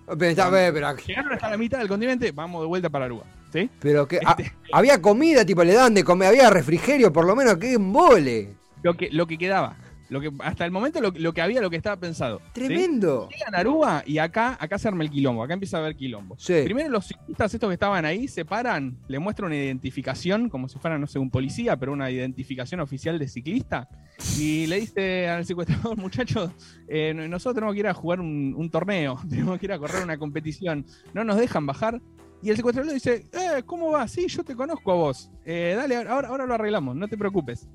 Está- 0.09 0.51
pero, 0.51 0.97
Llegaron 1.07 1.33
hasta 1.33 1.51
la 1.51 1.57
mitad 1.57 1.79
del 1.79 1.89
continente, 1.89 2.33
vamos 2.33 2.63
de 2.63 2.67
vuelta 2.67 2.89
para 2.91 3.05
Aruba. 3.05 3.25
¿Sí? 3.53 3.69
pero 3.81 4.07
que, 4.07 4.21
ah, 4.25 4.37
Este- 4.39 4.53
había 4.73 5.03
comida, 5.03 5.45
tipo, 5.45 5.65
le 5.65 5.75
dan 5.75 5.95
de 5.95 6.05
comer, 6.05 6.29
había 6.29 6.51
refrigerio, 6.51 7.13
por 7.13 7.27
lo 7.27 7.35
menos, 7.35 7.57
que 7.57 7.73
embole. 7.73 8.55
Lo 8.83 8.95
que, 8.97 9.11
lo 9.11 9.27
que 9.27 9.37
quedaba. 9.39 9.77
Lo 10.09 10.21
que, 10.21 10.29
hasta 10.41 10.65
el 10.65 10.73
momento 10.73 11.01
lo, 11.01 11.13
lo 11.15 11.33
que 11.33 11.41
había, 11.41 11.61
lo 11.61 11.71
que 11.71 11.77
estaba 11.77 11.97
pensado. 11.97 12.39
¿sí? 12.39 12.45
Tremendo. 12.55 13.29
Llegan 13.31 13.55
a 13.55 13.59
Aruba 13.59 14.03
y 14.05 14.19
acá, 14.19 14.57
acá 14.61 14.77
se 14.77 14.89
arma 14.89 15.05
el 15.05 15.11
quilombo, 15.11 15.45
acá 15.45 15.55
empieza 15.55 15.77
a 15.77 15.81
haber 15.81 15.95
quilombo. 15.95 16.35
Sí. 16.37 16.63
Primero 16.65 16.89
los 16.89 17.07
ciclistas 17.07 17.55
estos 17.55 17.69
que 17.69 17.75
estaban 17.75 18.05
ahí 18.05 18.27
se 18.27 18.45
paran, 18.45 18.97
le 19.07 19.21
muestran 19.21 19.47
una 19.47 19.57
identificación, 19.57 20.49
como 20.49 20.69
si 20.69 20.81
fuera, 20.81 20.99
no 20.99 21.07
sé, 21.07 21.21
un 21.21 21.31
policía, 21.31 21.77
pero 21.77 21.93
una 21.93 22.11
identificación 22.11 22.81
oficial 22.81 23.21
de 23.21 23.29
ciclista, 23.29 23.89
y 24.37 24.67
le 24.67 24.81
dice 24.81 25.29
al 25.29 25.47
secuestrador, 25.47 25.97
muchachos, 25.97 26.51
eh, 26.89 27.15
nosotros 27.15 27.55
tenemos 27.55 27.75
que 27.75 27.81
ir 27.81 27.87
a 27.87 27.95
jugar 27.95 28.21
un, 28.21 28.53
un 28.57 28.69
torneo, 28.69 29.17
tenemos 29.31 29.61
que 29.61 29.67
ir 29.67 29.73
a 29.73 29.79
correr 29.79 30.03
una 30.03 30.19
competición, 30.19 30.87
no 31.15 31.23
nos 31.23 31.37
dejan 31.37 31.67
bajar. 31.67 32.01
Y 32.43 32.51
el 32.51 32.57
secuestrador 32.57 32.89
le 32.89 32.95
dice, 32.95 33.27
eh, 33.33 33.63
¿cómo 33.67 33.91
va? 33.91 34.09
Sí, 34.09 34.27
yo 34.29 34.43
te 34.43 34.55
conozco 34.57 34.93
a 34.93 34.95
vos. 34.95 35.31
Eh, 35.45 35.75
dale, 35.77 35.97
ahora, 35.97 36.29
ahora 36.29 36.47
lo 36.47 36.55
arreglamos, 36.55 36.97
no 36.97 37.07
te 37.07 37.17
preocupes. 37.19 37.69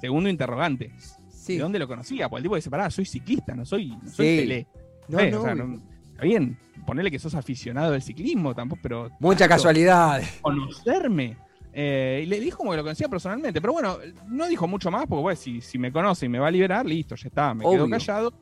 Segundo 0.00 0.28
interrogante. 0.28 0.92
Sí. 1.28 1.56
¿De 1.56 1.62
dónde 1.62 1.78
lo 1.78 1.88
conocía? 1.88 2.28
Porque 2.28 2.38
el 2.38 2.42
tipo 2.44 2.56
dice, 2.56 2.70
pará, 2.70 2.88
soy 2.90 3.04
ciclista, 3.04 3.54
no 3.54 3.64
soy, 3.64 3.88
no 3.88 4.08
soy 4.10 4.46
Sí. 4.46 4.66
No, 5.08 5.18
Eh, 5.18 5.30
no, 5.30 5.40
o 5.40 5.42
sea, 5.44 5.54
no- 5.56 5.80
está 6.12 6.22
bien, 6.22 6.56
ponele 6.86 7.10
que 7.10 7.18
sos 7.18 7.34
aficionado 7.34 7.90
del 7.92 8.02
ciclismo, 8.02 8.54
tampoco, 8.54 8.80
pero. 8.82 9.10
Mucha 9.18 9.40
tanto 9.40 9.54
casualidad. 9.54 10.22
Conocerme. 10.40 11.36
Eh, 11.74 12.20
y 12.24 12.26
le 12.26 12.38
dijo 12.38 12.58
como 12.58 12.70
que 12.72 12.76
lo 12.76 12.82
conocía 12.82 13.08
personalmente, 13.08 13.60
pero 13.60 13.72
bueno, 13.72 13.96
no 14.28 14.46
dijo 14.46 14.68
mucho 14.68 14.90
más, 14.90 15.06
porque 15.06 15.22
bueno, 15.22 15.36
si, 15.40 15.60
si 15.62 15.78
me 15.78 15.90
conoce 15.90 16.26
y 16.26 16.28
me 16.28 16.38
va 16.38 16.48
a 16.48 16.50
liberar, 16.50 16.84
listo, 16.86 17.14
ya 17.16 17.28
está, 17.28 17.54
me 17.54 17.64
quedo 17.64 17.88
callado. 17.88 18.32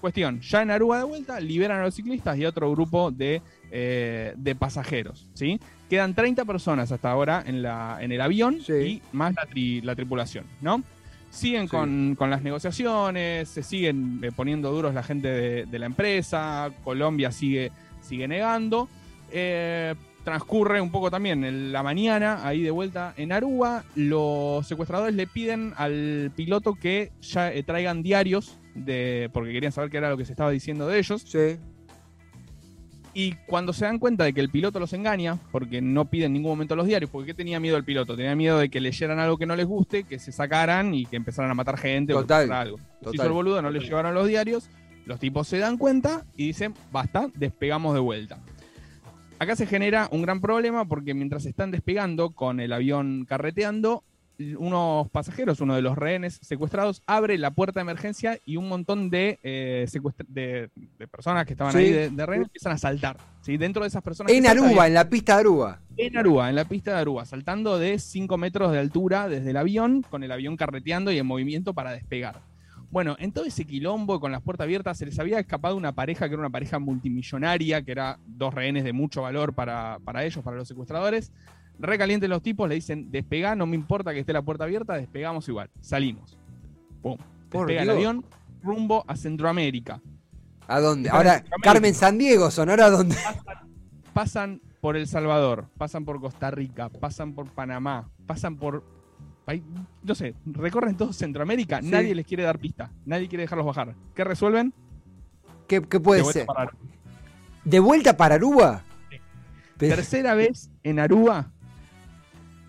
Cuestión, 0.00 0.40
ya 0.40 0.62
en 0.62 0.70
Aruba 0.70 0.98
de 0.98 1.04
vuelta, 1.04 1.40
liberan 1.40 1.80
a 1.80 1.84
los 1.84 1.94
ciclistas 1.94 2.38
y 2.38 2.44
otro 2.46 2.70
grupo 2.70 3.10
de, 3.10 3.42
eh, 3.70 4.32
de 4.36 4.54
pasajeros, 4.54 5.28
¿sí? 5.34 5.58
Quedan 5.90 6.14
30 6.14 6.44
personas 6.44 6.92
hasta 6.92 7.10
ahora 7.10 7.42
en, 7.46 7.62
la, 7.62 7.98
en 8.00 8.12
el 8.12 8.20
avión 8.20 8.60
Sí. 8.60 8.72
y 8.72 9.02
más 9.12 9.34
la, 9.34 9.46
tri- 9.48 9.82
la 9.82 9.94
tripulación, 9.96 10.44
¿no? 10.60 10.82
Siguen 11.30 11.62
Sí. 11.64 11.68
con, 11.68 12.14
con 12.16 12.30
las 12.30 12.42
negociaciones, 12.42 13.48
se 13.48 13.62
siguen 13.62 14.20
eh, 14.22 14.30
poniendo 14.34 14.70
duros 14.72 14.94
la 14.94 15.02
gente 15.02 15.28
de, 15.28 15.66
de 15.66 15.78
la 15.78 15.86
empresa, 15.86 16.70
Colombia 16.84 17.30
sigue, 17.32 17.70
sigue 18.02 18.28
negando. 18.28 18.88
Eh, 19.32 19.94
transcurre 20.24 20.80
un 20.80 20.90
poco 20.90 21.10
también 21.10 21.42
en 21.44 21.72
la 21.72 21.82
mañana, 21.82 22.46
ahí 22.46 22.60
de 22.62 22.70
vuelta 22.70 23.14
en 23.16 23.32
Aruba, 23.32 23.84
los 23.94 24.66
secuestradores 24.66 25.14
le 25.14 25.26
piden 25.26 25.72
al 25.76 26.30
piloto 26.36 26.74
que 26.74 27.12
ya 27.22 27.50
eh, 27.50 27.62
traigan 27.62 28.02
diarios, 28.02 28.58
de, 28.84 29.30
porque 29.32 29.52
querían 29.52 29.72
saber 29.72 29.90
qué 29.90 29.98
era 29.98 30.10
lo 30.10 30.16
que 30.16 30.24
se 30.24 30.32
estaba 30.32 30.50
diciendo 30.50 30.86
de 30.86 30.98
ellos. 30.98 31.22
Sí. 31.26 31.58
Y 33.14 33.32
cuando 33.46 33.72
se 33.72 33.84
dan 33.84 33.98
cuenta 33.98 34.24
de 34.24 34.32
que 34.32 34.40
el 34.40 34.48
piloto 34.48 34.78
los 34.78 34.92
engaña, 34.92 35.38
porque 35.50 35.80
no 35.80 36.04
pide 36.04 36.26
en 36.26 36.34
ningún 36.34 36.52
momento 36.52 36.76
los 36.76 36.86
diarios, 36.86 37.10
porque 37.10 37.28
¿qué 37.28 37.34
tenía 37.34 37.58
miedo 37.58 37.76
el 37.76 37.84
piloto? 37.84 38.16
Tenía 38.16 38.36
miedo 38.36 38.58
de 38.58 38.68
que 38.68 38.80
leyeran 38.80 39.18
algo 39.18 39.38
que 39.38 39.46
no 39.46 39.56
les 39.56 39.66
guste, 39.66 40.04
que 40.04 40.18
se 40.18 40.30
sacaran 40.30 40.94
y 40.94 41.04
que 41.06 41.16
empezaran 41.16 41.50
a 41.50 41.54
matar 41.54 41.78
gente 41.78 42.14
o 42.14 42.18
que 42.18 42.22
Total, 42.22 42.44
pasara 42.46 42.60
algo. 42.60 42.78
Total. 43.00 43.14
hizo 43.14 43.24
el 43.24 43.32
boludo, 43.32 43.62
no 43.62 43.70
les 43.70 43.82
llevaron 43.82 44.14
los 44.14 44.28
diarios, 44.28 44.70
los 45.04 45.18
tipos 45.18 45.48
se 45.48 45.58
dan 45.58 45.78
cuenta 45.78 46.26
y 46.36 46.46
dicen, 46.46 46.74
basta, 46.92 47.28
despegamos 47.34 47.94
de 47.94 48.00
vuelta. 48.00 48.38
Acá 49.40 49.56
se 49.56 49.66
genera 49.66 50.08
un 50.10 50.22
gran 50.22 50.40
problema 50.40 50.84
porque 50.84 51.14
mientras 51.14 51.46
están 51.46 51.70
despegando 51.70 52.30
con 52.30 52.60
el 52.60 52.72
avión 52.72 53.24
carreteando, 53.24 54.04
unos 54.58 55.08
pasajeros, 55.10 55.60
uno 55.60 55.74
de 55.74 55.82
los 55.82 55.98
rehenes 55.98 56.38
secuestrados, 56.42 57.02
abre 57.06 57.38
la 57.38 57.50
puerta 57.50 57.80
de 57.80 57.82
emergencia 57.82 58.38
y 58.44 58.56
un 58.56 58.68
montón 58.68 59.10
de, 59.10 59.40
eh, 59.42 59.86
de, 60.28 60.70
de 60.98 61.08
personas 61.08 61.44
que 61.44 61.54
estaban 61.54 61.72
Sí. 61.72 61.78
ahí 61.78 61.90
de, 61.90 62.10
de 62.10 62.26
rehenes 62.26 62.46
empiezan 62.46 62.72
a 62.72 62.78
saltar. 62.78 63.16
¿sí? 63.40 63.56
Dentro 63.56 63.82
de 63.82 63.88
esas 63.88 64.02
personas. 64.02 64.32
En 64.32 64.44
saltan, 64.44 64.64
Aruba, 64.64 64.86
en 64.86 64.94
la 64.94 65.08
pista 65.08 65.34
de 65.34 65.40
Aruba. 65.40 65.80
en 65.96 66.16
Aruba, 66.16 66.48
en 66.48 66.54
la 66.56 66.64
pista 66.66 66.92
de 66.94 66.98
Aruba, 67.00 67.24
saltando 67.24 67.78
de 67.78 67.98
5 67.98 68.36
metros 68.38 68.70
de 68.72 68.78
altura 68.78 69.28
desde 69.28 69.50
el 69.50 69.56
avión, 69.56 70.02
con 70.08 70.22
el 70.22 70.30
avión 70.32 70.56
carreteando 70.56 71.10
y 71.10 71.18
en 71.18 71.26
movimiento 71.26 71.74
para 71.74 71.90
despegar. 71.92 72.40
Bueno, 72.90 73.16
en 73.18 73.32
todo 73.32 73.44
ese 73.44 73.66
quilombo 73.66 74.18
con 74.18 74.32
las 74.32 74.40
puertas 74.40 74.64
abiertas 74.64 74.96
se 74.96 75.04
les 75.04 75.18
había 75.18 75.38
escapado 75.38 75.76
una 75.76 75.92
pareja 75.92 76.26
que 76.26 76.32
era 76.34 76.40
una 76.40 76.48
pareja 76.48 76.78
multimillonaria, 76.78 77.82
que 77.82 77.92
era 77.92 78.18
dos 78.26 78.54
rehenes 78.54 78.82
de 78.84 78.94
mucho 78.94 79.20
valor 79.22 79.52
para, 79.52 79.98
para 80.04 80.24
ellos, 80.24 80.42
para 80.42 80.56
los 80.56 80.68
secuestradores. 80.68 81.30
Recalientes 81.78 82.28
los 82.28 82.42
tipos, 82.42 82.68
le 82.68 82.74
dicen, 82.74 83.10
despegá, 83.10 83.54
no 83.54 83.66
me 83.66 83.76
importa 83.76 84.12
que 84.12 84.20
esté 84.20 84.32
la 84.32 84.42
puerta 84.42 84.64
abierta, 84.64 84.94
despegamos 84.94 85.48
igual. 85.48 85.70
Salimos. 85.80 86.36
Pum. 87.02 87.16
Despega 87.50 87.82
el 87.82 87.90
avión 87.90 88.24
rumbo 88.62 89.04
a 89.06 89.16
Centroamérica. 89.16 90.00
¿A 90.66 90.80
dónde? 90.80 91.08
Ahora, 91.08 91.34
Centroamérica. 91.34 91.72
Carmen 91.72 91.94
San 91.94 92.18
Diego, 92.18 92.50
Sonora, 92.50 92.90
¿dónde? 92.90 93.16
pasan 94.12 94.60
por 94.80 94.96
El 94.96 95.06
Salvador, 95.06 95.66
pasan 95.78 96.04
por 96.04 96.20
Costa 96.20 96.50
Rica, 96.50 96.88
pasan 96.88 97.32
por 97.34 97.46
Panamá, 97.50 98.08
pasan 98.26 98.56
por. 98.56 98.82
No 100.02 100.14
sé, 100.14 100.34
recorren 100.44 100.96
todo 100.96 101.12
Centroamérica, 101.12 101.80
Sí. 101.80 101.88
nadie 101.88 102.14
les 102.14 102.26
quiere 102.26 102.42
dar 102.42 102.58
pista, 102.58 102.90
nadie 103.06 103.28
quiere 103.28 103.42
dejarlos 103.42 103.66
bajar. 103.66 103.94
¿Qué 104.14 104.24
resuelven? 104.24 104.74
¿Qué, 105.66 105.80
qué 105.82 106.00
puede 106.00 106.22
De 106.22 106.32
ser? 106.32 106.46
¿De 107.64 107.80
vuelta 107.80 108.16
para 108.16 108.34
Aruba? 108.34 108.82
Sí. 109.10 109.16
Tercera 109.78 110.34
vez 110.34 110.70
en 110.82 110.98
Aruba, 110.98 111.50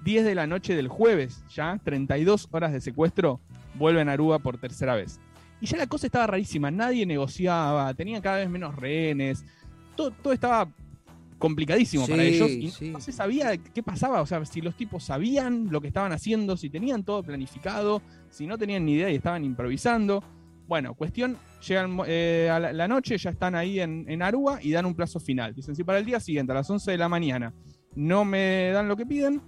10 0.03 0.25
de 0.25 0.35
la 0.35 0.47
noche 0.47 0.75
del 0.75 0.87
jueves, 0.87 1.43
ya, 1.49 1.79
32 1.83 2.47
horas 2.51 2.71
de 2.71 2.81
secuestro, 2.81 3.39
vuelven 3.75 4.09
a 4.09 4.13
Aruba 4.13 4.39
por 4.39 4.57
tercera 4.57 4.95
vez. 4.95 5.19
Y 5.61 5.65
ya 5.65 5.77
la 5.77 5.87
cosa 5.87 6.07
estaba 6.07 6.27
rarísima, 6.27 6.71
nadie 6.71 7.05
negociaba, 7.05 7.93
tenían 7.93 8.21
cada 8.21 8.37
vez 8.37 8.49
menos 8.49 8.75
rehenes, 8.75 9.43
todo, 9.95 10.11
todo 10.11 10.33
estaba 10.33 10.69
complicadísimo 11.39 12.05
para 12.05 12.23
ellos 12.23 12.49
y 12.49 12.69
sí. 12.69 12.89
no 12.89 12.99
se 12.99 13.11
sabía 13.11 13.57
qué 13.57 13.81
pasaba, 13.81 14.21
o 14.21 14.25
sea, 14.25 14.43
si 14.45 14.61
los 14.61 14.75
tipos 14.75 15.05
sabían 15.05 15.69
lo 15.71 15.81
que 15.81 15.87
estaban 15.87 16.11
haciendo, 16.11 16.57
si 16.57 16.69
tenían 16.69 17.03
todo 17.03 17.23
planificado, 17.23 18.01
si 18.29 18.45
no 18.45 18.57
tenían 18.57 18.85
ni 18.85 18.93
idea 18.93 19.09
y 19.09 19.15
estaban 19.15 19.43
improvisando. 19.43 20.23
Bueno, 20.67 20.93
cuestión, 20.93 21.37
llegan 21.67 21.97
eh, 22.05 22.49
a 22.51 22.59
la, 22.59 22.73
la 22.73 22.87
noche, 22.87 23.17
ya 23.17 23.31
están 23.31 23.55
ahí 23.55 23.79
en, 23.79 24.05
en 24.07 24.21
Aruba 24.21 24.59
y 24.61 24.71
dan 24.71 24.85
un 24.85 24.93
plazo 24.93 25.19
final. 25.19 25.55
Dicen, 25.55 25.75
si 25.75 25.83
para 25.83 25.97
el 25.97 26.05
día 26.05 26.19
siguiente, 26.19 26.51
a 26.51 26.55
las 26.55 26.69
11 26.69 26.91
de 26.91 26.97
la 26.97 27.09
mañana, 27.09 27.53
no 27.95 28.23
me 28.23 28.69
dan 28.71 28.87
lo 28.87 28.95
que 28.95 29.05
piden, 29.05 29.41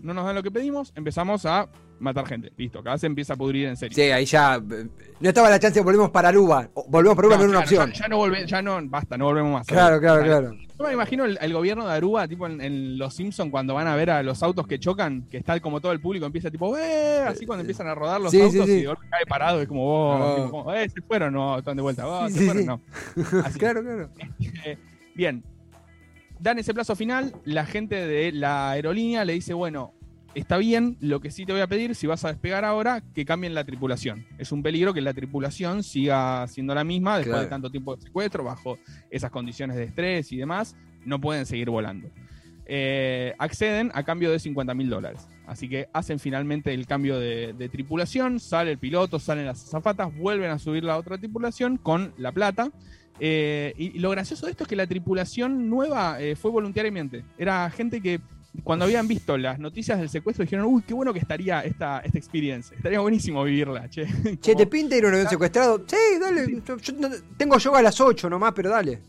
no 0.00 0.14
nos 0.14 0.24
dan 0.24 0.34
lo 0.34 0.42
que 0.42 0.50
pedimos, 0.50 0.92
empezamos 0.94 1.44
a 1.46 1.68
matar 2.00 2.26
gente. 2.26 2.52
Listo, 2.56 2.78
acá 2.78 2.96
se 2.98 3.06
empieza 3.06 3.34
a 3.34 3.36
pudrir 3.36 3.66
en 3.66 3.76
serio. 3.76 3.94
Sí, 3.94 4.02
ahí 4.02 4.24
ya. 4.24 4.56
eh, 4.56 4.86
No 5.20 5.28
estaba 5.28 5.50
la 5.50 5.58
chance 5.58 5.80
de 5.80 5.84
volvemos 5.84 6.10
para 6.10 6.28
Aruba. 6.28 6.68
Volvemos 6.88 7.16
para 7.16 7.26
Aruba 7.26 7.36
no, 7.36 7.42
era 7.42 7.50
una 7.50 7.58
opción. 7.60 7.90
Ya, 7.92 8.00
ya 8.02 8.08
no 8.08 8.18
volve- 8.18 8.46
ya 8.46 8.62
no, 8.62 8.78
basta, 8.88 9.18
no 9.18 9.24
volvemos 9.24 9.52
más. 9.52 9.66
Claro, 9.66 9.98
claro, 10.00 10.22
claro. 10.22 10.52
Yo 10.78 10.86
me 10.86 10.92
imagino 10.92 11.24
el, 11.24 11.36
el 11.40 11.52
gobierno 11.52 11.84
de 11.88 11.92
Aruba, 11.92 12.28
tipo 12.28 12.46
en, 12.46 12.60
en 12.60 12.98
Los 12.98 13.14
Simpsons, 13.14 13.50
cuando 13.50 13.74
van 13.74 13.88
a 13.88 13.96
ver 13.96 14.10
a 14.10 14.22
los 14.22 14.44
autos 14.44 14.68
que 14.68 14.78
chocan, 14.78 15.22
que 15.28 15.38
está 15.38 15.58
como 15.58 15.80
todo 15.80 15.90
el 15.90 16.00
público, 16.00 16.24
empieza 16.24 16.52
tipo, 16.52 16.78
¡eh! 16.78 17.24
Así 17.26 17.46
cuando 17.46 17.62
empiezan 17.62 17.88
a 17.88 17.96
rodar 17.96 18.20
los 18.20 18.30
Sí, 18.30 18.40
autos 18.40 18.64
sí. 18.64 18.70
y 18.72 18.80
de 18.82 18.86
golpe 18.86 19.06
cae 19.10 19.26
parado, 19.26 19.60
es 19.60 19.66
como, 19.66 19.82
oh, 19.84 20.50
Oh. 20.66 20.72
¡eh! 20.72 20.88
Se 20.88 21.02
fueron, 21.02 21.32
no, 21.34 21.58
están 21.58 21.74
de 21.74 21.82
vuelta, 21.82 22.06
oh, 22.06 22.28
se 22.28 22.44
fueron, 22.46 22.64
no. 22.66 22.80
Así. 23.44 23.58
Claro, 23.58 23.82
claro. 23.82 24.08
Bien, 25.16 25.42
dan 26.40 26.58
ese 26.58 26.74
plazo 26.74 26.94
final, 26.96 27.32
la 27.44 27.64
gente 27.66 27.94
de 28.06 28.32
la 28.32 28.70
aerolínea 28.70 29.24
le 29.24 29.32
dice, 29.34 29.54
bueno, 29.54 29.92
está 30.34 30.56
bien, 30.58 30.96
lo 31.00 31.20
que 31.20 31.30
sí 31.30 31.44
te 31.46 31.52
voy 31.52 31.60
a 31.62 31.66
pedir, 31.66 31.94
si 31.94 32.06
vas 32.06 32.24
a 32.24 32.28
despegar 32.28 32.64
ahora, 32.64 33.02
que 33.14 33.24
cambien 33.24 33.54
la 33.54 33.64
tripulación. 33.64 34.26
Es 34.38 34.52
un 34.52 34.62
peligro 34.62 34.94
que 34.94 35.00
la 35.00 35.14
tripulación 35.14 35.82
siga 35.82 36.46
siendo 36.48 36.74
la 36.74 36.84
misma 36.84 37.16
después 37.18 37.32
Claro. 37.34 37.44
de 37.44 37.50
tanto 37.50 37.70
tiempo 37.70 37.96
de 37.96 38.02
secuestro, 38.02 38.44
bajo 38.44 38.78
esas 39.10 39.30
condiciones 39.30 39.76
de 39.76 39.84
estrés 39.84 40.30
y 40.32 40.36
demás, 40.36 40.76
no 41.04 41.20
pueden 41.20 41.46
seguir 41.46 41.70
volando. 41.70 42.10
Eh, 42.70 43.34
acceden 43.38 43.90
a 43.94 44.02
cambio 44.02 44.30
de 44.30 44.38
50 44.38 44.74
mil 44.74 44.90
dólares. 44.90 45.26
Así 45.46 45.68
que 45.70 45.88
hacen 45.94 46.18
finalmente 46.18 46.74
el 46.74 46.86
cambio 46.86 47.18
de, 47.18 47.54
de 47.54 47.68
tripulación, 47.70 48.38
sale 48.38 48.70
el 48.72 48.78
piloto, 48.78 49.18
salen 49.18 49.46
las 49.46 49.64
azafatas, 49.64 50.14
vuelven 50.14 50.50
a 50.50 50.58
subir 50.58 50.84
la 50.84 50.98
otra 50.98 51.16
tripulación 51.16 51.78
con 51.78 52.12
la 52.18 52.30
plata. 52.32 52.70
Eh, 53.20 53.74
y, 53.76 53.98
lo 53.98 54.10
gracioso 54.10 54.46
de 54.46 54.52
esto 54.52 54.64
es 54.64 54.68
que 54.68 54.76
la 54.76 54.86
tripulación 54.86 55.68
nueva 55.68 56.20
eh, 56.20 56.36
fue 56.36 56.50
voluntariamente. 56.50 57.24
Era 57.36 57.70
gente 57.70 58.00
que 58.00 58.20
cuando 58.64 58.84
habían 58.84 59.06
visto 59.06 59.36
las 59.36 59.58
noticias 59.58 59.98
del 59.98 60.08
secuestro 60.08 60.44
dijeron, 60.44 60.66
uy, 60.66 60.82
qué 60.86 60.94
bueno 60.94 61.12
que 61.12 61.18
estaría 61.20 61.60
esta, 61.60 62.00
esta 62.00 62.18
experiencia. 62.18 62.76
Estaría 62.76 63.00
buenísimo 63.00 63.44
vivirla, 63.44 63.88
che. 63.88 64.06
Che, 64.40 64.54
¿te 64.54 64.66
pinta 64.66 64.96
ir 64.96 65.04
a 65.04 65.08
un 65.08 65.14
avión 65.14 65.28
secuestrado? 65.28 65.84
Sí, 65.86 65.96
dale. 66.20 66.62
Yo- 66.66 66.76
yo 66.78 66.94
tengo 67.36 67.58
yoga 67.58 67.78
a 67.78 67.82
las 67.82 68.00
8 68.00 68.28
nomás, 68.30 68.52
pero 68.54 68.70
dale. 68.70 69.00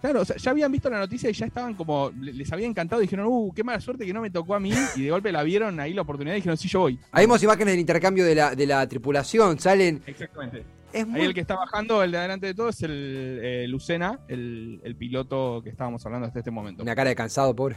Claro, 0.00 0.20
o 0.20 0.24
sea, 0.24 0.36
ya 0.36 0.52
habían 0.52 0.70
visto 0.70 0.88
la 0.88 1.00
noticia 1.00 1.28
y 1.28 1.32
ya 1.32 1.46
estaban 1.46 1.74
como, 1.74 2.12
le- 2.20 2.32
les 2.32 2.52
había 2.52 2.66
encantado 2.66 3.02
y 3.02 3.06
dijeron, 3.06 3.26
uh, 3.28 3.52
qué 3.52 3.64
mala 3.64 3.80
suerte 3.80 4.06
que 4.06 4.12
no 4.12 4.20
me 4.20 4.30
tocó 4.30 4.54
a 4.54 4.60
mí. 4.60 4.72
Y 4.94 5.02
de 5.02 5.10
golpe 5.10 5.32
la 5.32 5.42
vieron 5.42 5.80
ahí 5.80 5.92
la 5.92 6.02
oportunidad 6.02 6.34
y 6.34 6.36
dijeron, 6.36 6.56
sí, 6.56 6.68
yo 6.68 6.80
voy. 6.80 6.98
Ahí 7.10 7.24
vemos 7.24 7.42
imágenes 7.42 7.72
del 7.72 7.80
intercambio 7.80 8.24
de 8.24 8.34
la, 8.36 8.54
de 8.54 8.66
la 8.66 8.86
tripulación. 8.86 9.58
Salen. 9.58 10.02
Exactamente. 10.06 10.62
Es 10.92 11.06
Ahí 11.12 11.22
el 11.22 11.34
que 11.34 11.40
está 11.40 11.54
bajando, 11.56 12.02
el 12.02 12.10
de 12.12 12.18
adelante 12.18 12.46
de 12.46 12.54
todo, 12.54 12.70
es 12.70 12.82
el 12.82 13.40
eh, 13.42 13.66
Lucena, 13.68 14.20
el, 14.28 14.80
el 14.82 14.96
piloto 14.96 15.60
que 15.62 15.70
estábamos 15.70 16.04
hablando 16.06 16.26
hasta 16.26 16.38
este 16.38 16.50
momento. 16.50 16.82
Una 16.82 16.94
cara 16.94 17.10
de 17.10 17.16
cansado, 17.16 17.54
pobre. 17.54 17.76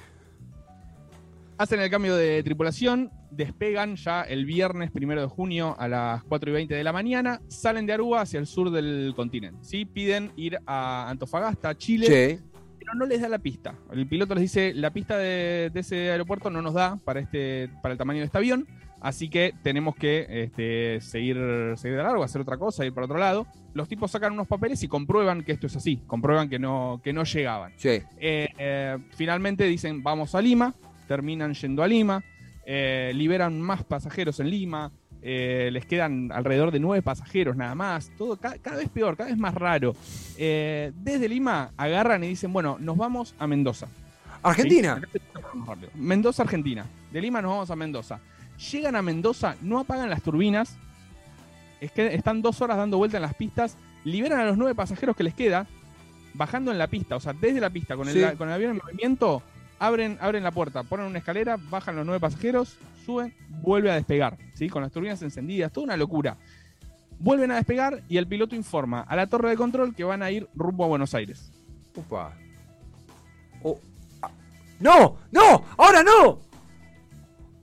Hacen 1.57 1.79
el 1.79 1.89
cambio 1.91 2.15
de 2.15 2.41
tripulación, 2.41 3.11
despegan 3.29 3.95
ya 3.95 4.23
el 4.23 4.45
viernes 4.45 4.89
primero 4.89 5.21
de 5.21 5.27
junio 5.27 5.75
a 5.77 5.87
las 5.87 6.23
4 6.23 6.49
y 6.49 6.53
20 6.53 6.73
de 6.73 6.83
la 6.83 6.91
mañana, 6.91 7.41
salen 7.49 7.85
de 7.85 7.93
Aruba 7.93 8.21
hacia 8.21 8.39
el 8.39 8.47
sur 8.47 8.71
del 8.71 9.13
continente. 9.15 9.59
¿sí? 9.61 9.85
Piden 9.85 10.31
ir 10.37 10.57
a 10.65 11.09
Antofagasta, 11.09 11.77
Chile, 11.77 12.07
Che. 12.07 12.39
pero 12.79 12.95
no 12.95 13.05
les 13.05 13.21
da 13.21 13.29
la 13.29 13.37
pista. 13.37 13.75
El 13.91 14.07
piloto 14.07 14.33
les 14.33 14.41
dice, 14.43 14.73
la 14.73 14.91
pista 14.91 15.17
de, 15.17 15.69
de 15.71 15.79
ese 15.81 16.09
aeropuerto 16.09 16.49
no 16.49 16.63
nos 16.63 16.73
da 16.73 16.97
para, 17.03 17.19
este, 17.19 17.69
para 17.83 17.91
el 17.91 17.97
tamaño 17.99 18.21
de 18.21 18.25
este 18.25 18.39
avión, 18.39 18.67
así 19.01 19.27
que 19.29 19.53
tenemos 19.63 19.95
que 19.95 20.25
este, 20.29 21.01
seguir, 21.01 21.37
seguir 21.75 21.97
de 21.97 22.03
largo, 22.03 22.23
hacer 22.23 22.41
otra 22.41 22.57
cosa, 22.57 22.85
ir 22.85 22.93
para 22.93 23.05
otro 23.05 23.17
lado. 23.17 23.45
Los 23.73 23.87
tipos 23.87 24.11
sacan 24.11 24.33
unos 24.33 24.47
papeles 24.47 24.81
y 24.83 24.87
comprueban 24.87 25.43
que 25.43 25.51
esto 25.53 25.67
es 25.67 25.75
así, 25.75 26.01
comprueban 26.07 26.49
que 26.49 26.59
no, 26.59 27.01
que 27.03 27.11
no 27.13 27.23
llegaban. 27.23 27.73
Che. 27.77 28.03
Eh, 28.19 28.47
eh, 28.57 28.97
finalmente 29.15 29.65
dicen 29.65 30.03
vamos 30.03 30.35
a 30.35 30.41
Lima, 30.41 30.73
terminan 31.07 31.53
yendo 31.53 31.81
a 31.83 31.87
Lima, 31.87 32.23
eh, 32.65 33.11
liberan 33.15 33.59
más 33.61 33.83
pasajeros 33.83 34.39
en 34.39 34.49
Lima, 34.49 34.91
les 35.21 35.85
quedan 35.85 36.31
alrededor 36.31 36.71
de 36.71 36.79
nueve 36.79 37.03
pasajeros 37.03 37.55
nada 37.55 37.75
más, 37.75 38.11
todo 38.17 38.37
ca- 38.37 38.57
cada 38.59 38.77
vez 38.77 38.89
peor, 38.89 39.15
cada 39.15 39.29
vez 39.29 39.37
más 39.37 39.53
raro. 39.53 39.93
Desde 40.35 41.29
Lima 41.29 41.71
agarran 41.77 42.23
y 42.23 42.27
dicen, 42.29 42.51
bueno, 42.51 42.77
nos 42.79 42.97
vamos 42.97 43.35
a 43.37 43.45
Mendoza. 43.45 43.87
Argentina. 44.41 44.99
¿Sí? 45.13 45.19
Mendoza, 45.93 46.41
Argentina. 46.41 46.85
De 47.11 47.21
Lima 47.21 47.39
nos 47.41 47.51
vamos 47.51 47.69
a 47.69 47.75
Mendoza. 47.75 48.19
Llegan 48.71 48.95
a 48.95 49.01
Mendoza, 49.01 49.55
no 49.61 49.79
apagan 49.79 50.09
las 50.09 50.21
turbinas, 50.21 50.77
es 51.79 51.91
que 51.91 52.13
están 52.13 52.41
dos 52.41 52.61
horas 52.61 52.77
dando 52.77 52.97
vuelta 52.97 53.17
en 53.17 53.23
las 53.23 53.33
pistas, 53.33 53.75
liberan 54.03 54.39
a 54.39 54.45
los 54.45 54.57
nueve 54.57 54.75
pasajeros 54.75 55.15
que 55.15 55.23
les 55.23 55.33
queda, 55.33 55.65
bajando 56.33 56.71
en 56.71 56.77
la 56.77 56.87
pista, 56.87 57.15
o 57.15 57.19
sea, 57.19 57.33
desde 57.33 57.59
la 57.59 57.69
pista, 57.69 57.95
con 57.95 58.07
el, 58.07 58.13
Sí. 58.13 58.37
con 58.37 58.47
el 58.49 58.53
avión 58.53 58.71
en 58.71 58.77
movimiento, 58.77 59.41
abren, 59.79 60.17
abren 60.21 60.43
la 60.43 60.51
puerta, 60.51 60.83
ponen 60.83 61.07
una 61.07 61.17
escalera, 61.17 61.57
bajan 61.57 61.95
los 61.95 62.05
nueve 62.05 62.19
pasajeros, 62.19 62.77
suben, 63.05 63.33
vuelve 63.49 63.89
a 63.91 63.95
despegar, 63.95 64.37
¿sí? 64.53 64.69
Con 64.69 64.83
las 64.83 64.91
turbinas 64.91 65.21
encendidas, 65.23 65.71
toda 65.71 65.85
una 65.85 65.97
locura. 65.97 66.37
Vuelven 67.19 67.51
a 67.51 67.55
despegar 67.55 68.01
y 68.09 68.17
el 68.17 68.27
piloto 68.27 68.55
informa 68.55 69.01
a 69.01 69.15
la 69.15 69.27
torre 69.27 69.49
de 69.49 69.55
control 69.57 69.93
que 69.95 70.03
van 70.03 70.21
a 70.23 70.31
ir 70.31 70.47
rumbo 70.55 70.85
a 70.85 70.87
Buenos 70.87 71.13
Aires. 71.13 71.51
Upa. 71.95 72.33
Oh, 73.63 73.79
ah. 74.21 74.29
¡No! 74.79 75.17
¡No! 75.31 75.63
¡Ahora 75.77 76.03
no! 76.03 76.39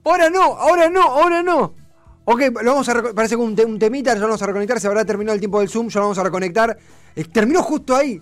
¡Ahora 0.03 0.29
no! 0.29 0.41
¡Ahora 0.41 0.89
no! 0.89 1.01
¡Ahora 1.01 1.43
no! 1.43 1.73
Ok, 2.25 2.41
lo 2.61 2.71
vamos 2.71 2.87
a 2.89 3.01
parece 3.13 3.35
que 3.35 3.41
un, 3.41 3.55
te- 3.55 3.65
temita, 3.77 4.13
ya 4.13 4.19
lo 4.19 4.27
vamos 4.27 4.41
a 4.41 4.45
reconectar, 4.45 4.79
se 4.79 4.85
habrá 4.87 5.03
terminado 5.03 5.33
el 5.33 5.39
tiempo 5.39 5.59
del 5.59 5.69
Zoom, 5.69 5.87
ya 5.89 5.99
lo 5.99 6.05
vamos 6.05 6.17
a 6.19 6.23
reconectar. 6.23 6.77
Eh, 7.15 7.23
terminó 7.25 7.63
justo 7.63 7.95
ahí. 7.95 8.21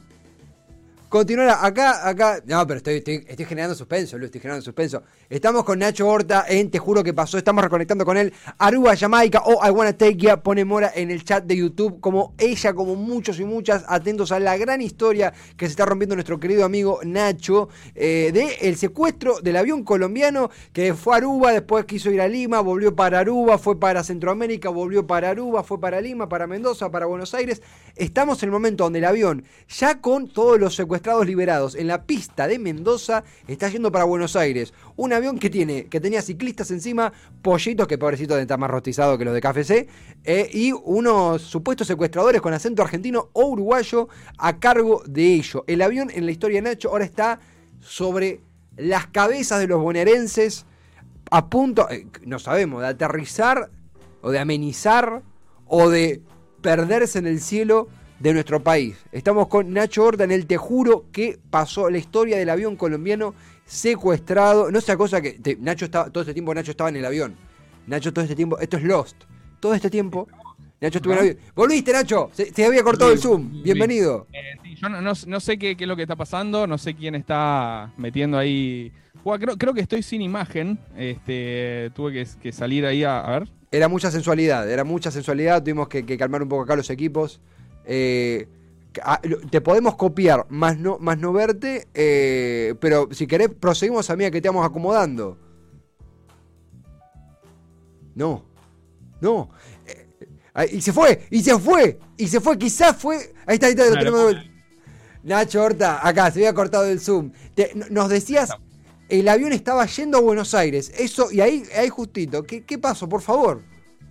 Continuará 1.10 1.66
acá, 1.66 2.06
acá. 2.06 2.42
No, 2.46 2.68
pero 2.68 2.80
estoy, 2.80 2.96
estoy, 2.96 3.46
generando 3.46 3.74
suspenso, 3.76 4.18
Luis, 4.18 4.28
estoy 4.28 4.42
generando 4.42 4.62
suspenso. 4.62 5.04
Estamos 5.30 5.64
con 5.64 5.80
Nacho 5.80 6.06
Horta 6.06 6.44
en 6.50 6.70
Te 6.70 6.80
Juro 6.80 7.02
que 7.02 7.14
pasó. 7.14 7.38
Estamos 7.38 7.64
reconectando 7.64 8.04
con 8.04 8.18
él. 8.18 8.34
Aruba, 8.58 8.94
Jamaica 8.94 9.42
o 9.46 9.66
I 9.66 9.70
Wanna 9.72 9.94
Take 9.94 10.18
Ya. 10.18 10.44
Pone 10.44 10.66
Mora 10.66 10.92
en 10.94 11.10
el 11.10 11.24
chat 11.24 11.46
de 11.46 11.56
YouTube. 11.56 12.02
Como 12.02 12.34
ella, 12.38 12.74
como 12.74 12.96
muchos 12.96 13.40
y 13.40 13.46
muchas, 13.46 13.86
atentos 13.88 14.34
a 14.34 14.40
la 14.42 14.58
gran 14.58 14.82
historia 14.82 15.34
que 15.56 15.68
se 15.68 15.72
está 15.72 15.86
rompiendo 15.86 16.14
nuestro 16.14 16.42
querido 16.42 16.66
amigo 16.66 17.00
Nacho. 17.06 17.70
eh, 17.96 18.32
de 18.34 18.68
el 18.68 18.76
secuestro 18.76 19.40
del 19.40 19.56
avión 19.56 19.86
colombiano 19.86 20.50
que 20.74 20.94
fue 20.94 21.14
a 21.14 21.18
Aruba, 21.18 21.54
después 21.54 21.86
quiso 21.86 22.12
ir 22.12 22.20
a 22.20 22.28
Lima, 22.28 22.60
volvió 22.60 22.94
para 22.94 23.20
Aruba, 23.20 23.58
fue 23.58 23.80
para 23.80 24.04
Centroamérica, 24.04 24.70
volvió 24.70 25.08
para 25.08 25.30
Aruba, 25.30 25.64
fue 25.64 25.80
para 25.80 26.02
Lima, 26.02 26.28
para 26.28 26.48
Mendoza, 26.48 26.92
para 26.92 27.06
Buenos 27.06 27.34
Aires. 27.34 27.62
Estamos 27.96 28.44
en 28.44 28.48
el 28.48 28.52
momento 28.52 28.84
donde 28.84 29.00
el 29.00 29.06
avión, 29.06 29.46
ya 29.70 30.02
con 30.02 30.28
todos 30.28 30.60
los 30.60 30.76
secuestrados 30.76 30.97
liberados 31.26 31.76
en 31.76 31.88
la 31.88 32.04
pista 32.04 32.48
de 32.48 32.60
Mendoza, 32.60 33.24
está 33.48 33.70
yendo 33.70 33.92
para 33.92 34.06
Buenos 34.06 34.36
Aires. 34.36 34.74
Un 34.96 35.14
avión 35.14 35.40
que 35.40 35.50
tiene, 35.50 35.86
que 35.86 36.00
tenía 36.00 36.22
ciclistas 36.22 36.72
encima, 36.72 37.12
pollitos, 37.42 37.88
que 37.88 37.98
pobrecito 37.98 38.38
estar 38.38 38.60
más 38.60 38.70
rostizado 38.70 39.18
que 39.18 39.26
los 39.26 39.34
de 39.34 39.42
KFC, 39.42 39.88
eh, 40.24 40.50
y 40.52 40.72
unos 40.72 41.42
supuestos 41.42 41.88
secuestradores 41.88 42.42
con 42.42 42.54
acento 42.54 42.82
argentino 42.82 43.30
o 43.34 43.46
uruguayo 43.48 44.10
a 44.38 44.60
cargo 44.60 45.04
de 45.06 45.34
ello. 45.34 45.64
El 45.68 45.82
avión 45.82 46.10
en 46.14 46.26
la 46.26 46.32
historia 46.32 46.58
de 46.62 46.70
Nacho 46.70 46.90
ahora 46.90 47.06
está 47.06 47.40
sobre 47.80 48.42
las 48.76 49.08
cabezas 49.08 49.60
de 49.60 49.68
los 49.68 49.82
bonaerenses 49.82 50.66
a 51.32 51.50
punto, 51.50 51.90
eh, 51.90 52.08
no 52.26 52.40
sabemos, 52.40 52.82
de 52.82 52.88
aterrizar 52.88 53.70
o 54.22 54.32
de 54.32 54.40
amenizar 54.40 55.24
o 55.66 55.90
de 55.90 56.22
perderse 56.62 57.20
en 57.20 57.28
el 57.28 57.40
cielo 57.40 57.88
de 58.20 58.34
nuestro 58.34 58.64
país. 58.64 58.98
Estamos 59.12 59.48
con 59.48 59.72
Nacho 59.74 60.04
Horta 60.04 60.24
en 60.24 60.32
el 60.32 60.46
Te 60.48 60.58
Juro 60.58 61.06
que 61.12 61.38
pasó 61.50 61.90
la 61.90 61.98
historia 61.98 62.38
del 62.38 62.50
avión 62.50 62.76
colombiano 62.76 63.34
secuestrado. 63.66 64.72
No 64.72 64.82
sea 64.82 64.98
cosa 64.98 65.22
que 65.22 65.34
te- 65.34 65.56
Nacho 65.58 65.86
estaba, 65.86 66.10
todo 66.10 66.22
este 66.22 66.34
tiempo 66.34 66.54
Nacho 66.54 66.72
estaba 66.72 66.90
en 66.90 66.96
el 66.98 67.06
avión. 67.06 67.36
Nacho 67.86 68.12
todo 68.12 68.24
este 68.24 68.36
tiempo, 68.36 68.58
esto 68.60 68.78
es 68.78 68.84
Lost. 68.84 69.24
Todo 69.60 69.74
este 69.74 69.90
tiempo 69.90 70.28
Nacho 70.82 70.98
estuvo 70.98 71.14
en 71.14 71.20
el 71.20 71.26
avión. 71.32 71.38
Volviste 71.56 71.94
Nacho, 71.94 72.30
se, 72.34 72.54
se 72.54 72.66
había 72.66 72.84
cortado 72.84 73.12
el 73.12 73.20
Zoom. 73.20 73.62
Bienvenido. 73.64 74.28
Eh, 74.34 74.58
sí, 74.64 74.76
yo 74.76 74.90
no, 74.90 75.02
no- 75.02 75.14
no 75.28 75.40
sé 75.40 75.58
qué, 75.58 75.76
qué 75.78 75.84
es 75.84 75.88
lo 75.88 75.96
que 75.96 76.02
está 76.04 76.16
pasando, 76.16 76.66
no 76.68 76.78
sé 76.78 76.96
quién 76.96 77.16
está 77.16 77.92
metiendo 77.98 78.38
ahí. 78.38 78.92
Creo, 79.40 79.58
creo 79.58 79.74
que 79.74 79.82
estoy 79.82 80.02
sin 80.04 80.22
imagen. 80.22 80.80
Este, 80.96 81.92
tuve 81.94 82.14
que, 82.14 82.28
que 82.42 82.52
salir 82.54 82.86
ahí 82.86 83.04
a, 83.04 83.20
a 83.20 83.40
ver. 83.40 83.50
Era 83.72 83.90
mucha 83.90 84.10
sensualidad, 84.10 84.70
era 84.72 84.86
mucha 84.86 85.12
sensualidad, 85.12 85.62
tuvimos 85.62 85.90
que, 85.90 86.06
que 86.06 86.18
calmar 86.18 86.42
un 86.42 86.48
poco 86.50 86.64
acá 86.64 86.76
los 86.78 86.90
equipos. 86.90 87.42
Eh, 87.90 88.48
ah, 89.02 89.22
te 89.50 89.62
podemos 89.62 89.96
copiar, 89.96 90.46
más 90.50 90.78
no, 90.78 90.98
más 91.00 91.18
no 91.18 91.32
verte, 91.32 91.88
eh, 91.94 92.76
pero 92.82 93.08
si 93.12 93.26
querés 93.28 93.50
proseguimos 93.50 94.10
a 94.10 94.16
medida 94.18 94.30
que 94.32 94.42
te 94.42 94.50
vamos 94.50 94.66
acomodando. 94.66 95.38
No, 98.14 98.44
no. 99.22 99.50
Eh, 99.86 100.08
eh, 100.56 100.70
y 100.74 100.82
se 100.82 100.92
fue, 100.92 101.28
y 101.30 101.42
se 101.42 101.58
fue, 101.58 102.00
y 102.18 102.28
se 102.28 102.42
fue, 102.42 102.58
quizás 102.58 102.98
fue... 102.98 103.34
Ahí 103.46 103.54
está, 103.56 103.68
ahí 103.68 103.74
está, 103.74 103.86
lo 103.90 103.96
tenemos. 103.96 104.36
Nacho 105.24 105.64
Horta, 105.64 106.06
acá, 106.06 106.30
se 106.32 106.40
había 106.40 106.54
cortado 106.54 106.86
el 106.86 107.00
Zoom. 107.00 107.32
Te- 107.54 107.74
nos 107.90 108.10
decías, 108.10 108.52
el 109.08 109.28
avión 109.28 109.54
estaba 109.54 109.86
yendo 109.86 110.18
a 110.18 110.22
Buenos 110.22 110.54
Aires, 110.54 110.92
eso, 110.98 111.32
y 111.32 111.42
ahí, 111.42 111.64
ahí 111.78 111.90
justito, 111.90 112.44
¿qué, 112.44 112.64
qué 112.66 112.78
pasó, 112.78 113.08
por 113.08 113.22
favor? 113.22 113.62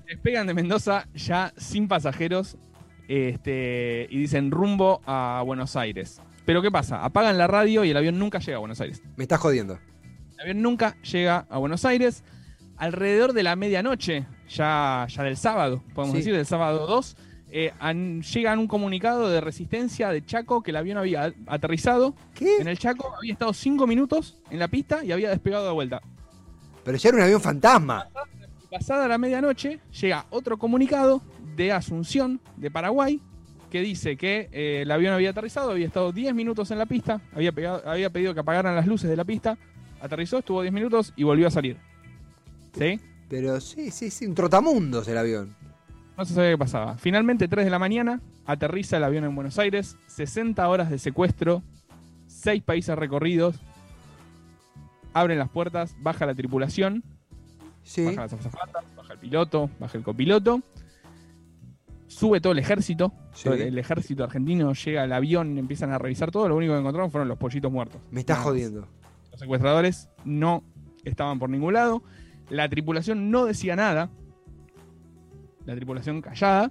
Despegan 0.07 0.47
de 0.47 0.55
Mendoza 0.55 1.09
ya 1.15 1.53
sin 1.57 1.89
pasajeros 1.89 2.57
este, 3.09 4.07
y 4.11 4.19
dicen 4.19 4.51
rumbo 4.51 5.01
a 5.07 5.43
Buenos 5.45 5.77
Aires. 5.77 6.21
Pero 6.45 6.63
¿qué 6.63 6.71
pasa? 6.71 7.05
Apagan 7.05 7.39
la 7.39 7.47
radio 7.47 7.85
y 7.85 7.91
el 7.91 7.97
avión 7.97 8.19
nunca 8.19 8.39
llega 8.39 8.57
a 8.57 8.61
Buenos 8.61 8.81
Aires. 8.81 9.03
Me 9.17 9.25
estás 9.25 9.41
jodiendo. 9.41 9.79
El 10.35 10.41
avión 10.41 10.63
nunca 10.63 10.97
llega 11.03 11.47
a 11.51 11.59
Buenos 11.59 11.85
Aires. 11.85 12.23
alrededor 12.79 13.33
de 13.33 13.43
la 13.43 13.57
medianoche, 13.57 14.27
ya, 14.51 15.07
ya 15.09 15.23
del 15.23 15.39
sábado, 15.39 15.83
podemos 15.95 16.13
Sí. 16.13 16.19
decir, 16.19 16.35
del 16.37 16.45
sábado 16.45 16.87
2, 16.87 17.17
eh, 17.51 17.73
an- 17.81 18.21
llegan 18.21 18.59
un 18.59 18.67
comunicado 18.69 19.31
de 19.31 19.41
resistencia 19.41 20.11
de 20.11 20.23
Chaco 20.27 20.63
que 20.63 20.73
el 20.73 20.77
avión 20.77 20.99
había 20.99 21.33
aterrizado 21.47 22.15
¿Qué? 22.35 22.59
en 22.59 22.69
el 22.69 22.79
Chaco, 22.79 23.15
había 23.17 23.33
estado 23.33 23.55
cinco 23.55 23.87
minutos 23.87 24.37
en 24.51 24.59
la 24.59 24.69
pista 24.69 25.03
y 25.03 25.11
había 25.13 25.31
despegado 25.31 25.65
de 25.65 25.73
vuelta. 25.73 26.03
Pero 26.85 26.99
ya 26.99 27.09
era 27.09 27.17
un 27.17 27.25
avión 27.25 27.41
fantasma. 27.41 28.09
Pasada 28.71 29.09
la 29.09 29.17
medianoche, 29.17 29.81
llega 29.99 30.27
otro 30.29 30.59
comunicado 30.59 31.23
de 31.57 31.73
Asunción, 31.73 32.41
de 32.57 32.71
Paraguay, 32.71 33.21
que 33.71 33.81
dice 33.81 34.17
que 34.17 34.49
eh, 34.53 34.83
el 34.83 34.91
avión 34.91 35.13
había 35.15 35.31
aterrizado, 35.31 35.71
había 35.73 35.87
estado 35.87 36.13
10 36.13 36.35
minutos 36.35 36.71
en 36.71 36.79
la 36.79 36.87
pista, 36.87 37.21
había, 37.35 37.53
pegado- 37.53 37.83
había 37.87 38.11
pedido 38.11 38.33
que 38.35 38.41
apagaran 38.41 38.75
las 38.77 38.87
luces 38.87 39.11
de 39.11 39.17
la 39.17 39.25
pista, 39.25 39.59
aterrizó, 40.01 40.39
estuvo 40.39 40.63
10 40.63 40.73
minutos 40.73 41.13
y 41.17 41.25
volvió 41.25 41.47
a 41.49 41.51
salir. 41.51 41.77
¿Sí? 42.79 43.01
Pero 43.29 43.61
sí, 43.61 43.91
sí, 43.91 44.11
sí, 44.11 44.27
un 44.27 44.35
trotamundos 44.35 45.09
el 45.09 45.19
avión. 45.19 45.57
No 46.17 46.25
se 46.25 46.35
sabía 46.35 46.51
qué 46.51 46.59
pasaba. 46.59 46.97
Finalmente, 46.97 47.49
3 47.49 47.65
de 47.65 47.71
la 47.71 47.79
mañana, 47.79 48.21
aterriza 48.47 48.99
el 48.99 49.05
avión 49.05 49.25
en 49.25 49.35
Buenos 49.35 49.59
Aires, 49.59 49.97
60 50.07 50.67
horas 50.69 50.89
de 50.91 50.99
secuestro, 50.99 51.63
6 52.29 52.63
países 52.63 52.97
recorridos, 52.97 53.57
abren 55.13 55.39
las 55.39 55.49
puertas, 55.49 55.97
baja 56.01 56.27
la 56.27 56.35
tripulación, 56.35 57.03
Sí. 57.83 58.05
baja 58.05 58.23
las 58.23 58.33
azafatas, 58.33 58.85
baja 58.97 59.13
el 59.15 59.19
piloto, 59.19 59.71
baja 59.79 59.99
el 59.99 60.05
copiloto, 60.05 60.63
sube 62.19 62.41
todo 62.41 62.53
el 62.55 62.59
ejército, 62.59 63.13
Sí. 63.33 63.45
todo 63.45 63.55
el, 63.55 63.77
ejército 63.79 64.25
argentino 64.25 64.73
llega 64.73 65.03
al 65.03 65.13
avión, 65.13 65.59
empiezan 65.59 65.93
a 65.93 65.99
revisar 65.99 66.31
todo, 66.31 66.49
lo 66.49 66.57
único 66.57 66.73
que 66.73 66.79
encontraron 66.81 67.11
fueron 67.11 67.29
los 67.29 67.37
pollitos 67.37 67.71
muertos. 67.71 68.01
Me 68.11 68.21
estás 68.21 68.39
jodiendo. 68.39 68.89
Los 69.33 69.41
secuestradores 69.41 70.09
no 70.25 70.65
estaban 71.05 71.39
por 71.39 71.51
ningún 71.51 71.75
lado, 71.75 72.03
la 72.49 72.69
tripulación 72.69 73.31
no 73.31 73.45
decía 73.45 73.77
nada, 73.77 74.11
la 75.67 75.75
tripulación 75.75 76.23
callada, 76.23 76.71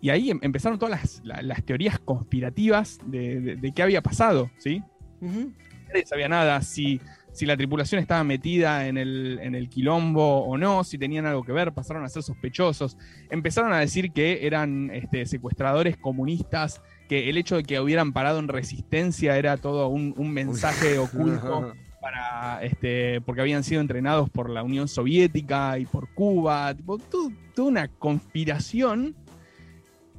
y 0.00 0.10
ahí 0.10 0.30
em- 0.30 0.38
empezaron 0.42 0.78
todas 0.78 1.00
las, 1.00 1.20
la- 1.24 1.42
las 1.42 1.64
teorías 1.64 1.98
conspirativas 1.98 2.98
de, 3.06 3.40
de- 3.40 3.56
de 3.56 3.72
qué 3.72 3.82
había 3.82 4.02
pasado, 4.02 4.50
¿sí? 4.58 4.82
Nadie 5.20 6.06
sabía 6.06 6.28
nada, 6.28 6.62
si, 6.62 7.00
si 7.32 7.46
la 7.46 7.56
tripulación 7.56 8.00
estaba 8.00 8.24
metida 8.24 8.86
en 8.88 8.98
el, 8.98 9.38
en 9.42 9.54
el 9.54 9.68
quilombo 9.68 10.40
o 10.44 10.58
no, 10.58 10.82
si 10.84 10.98
tenían 10.98 11.26
algo 11.26 11.44
que 11.44 11.52
ver, 11.52 11.72
pasaron 11.72 12.04
a 12.04 12.08
ser 12.08 12.22
sospechosos, 12.22 12.96
empezaron 13.30 13.72
a 13.72 13.78
decir 13.78 14.10
que 14.12 14.46
eran 14.46 14.90
este, 14.92 15.26
secuestradores 15.26 15.96
comunistas, 15.96 16.82
que 17.08 17.30
el 17.30 17.36
hecho 17.36 17.56
de 17.56 17.62
que 17.62 17.78
hubieran 17.80 18.12
parado 18.12 18.38
en 18.40 18.48
resistencia 18.48 19.36
era 19.38 19.56
todo 19.56 19.88
un, 19.88 20.14
un 20.16 20.30
mensaje 20.32 20.98
oculto 20.98 21.72
para 22.00 22.64
este 22.64 23.20
porque 23.20 23.42
habían 23.42 23.62
sido 23.62 23.82
entrenados 23.82 24.30
por 24.30 24.48
la 24.48 24.62
Unión 24.62 24.88
Soviética 24.88 25.78
y 25.78 25.84
por 25.86 26.08
Cuba, 26.14 26.74
tipo, 26.74 26.98
toda 26.98 27.68
una 27.68 27.88
conspiración 27.88 29.14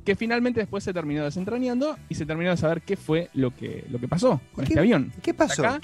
que 0.05 0.15
finalmente 0.15 0.59
después 0.59 0.83
se 0.83 0.93
terminó 0.93 1.23
desentrañando 1.23 1.97
y 2.09 2.15
se 2.15 2.25
terminó 2.25 2.49
de 2.51 2.57
saber 2.57 2.81
qué 2.81 2.95
fue 2.97 3.29
lo 3.33 3.55
que, 3.55 3.85
lo 3.89 3.99
que 3.99 4.07
pasó 4.07 4.39
con 4.53 4.63
¿Qué- 4.65 4.73
este 4.73 4.79
avión. 4.79 5.11
¿Qué 5.21 5.33
pasó? 5.33 5.65
Acá 5.65 5.81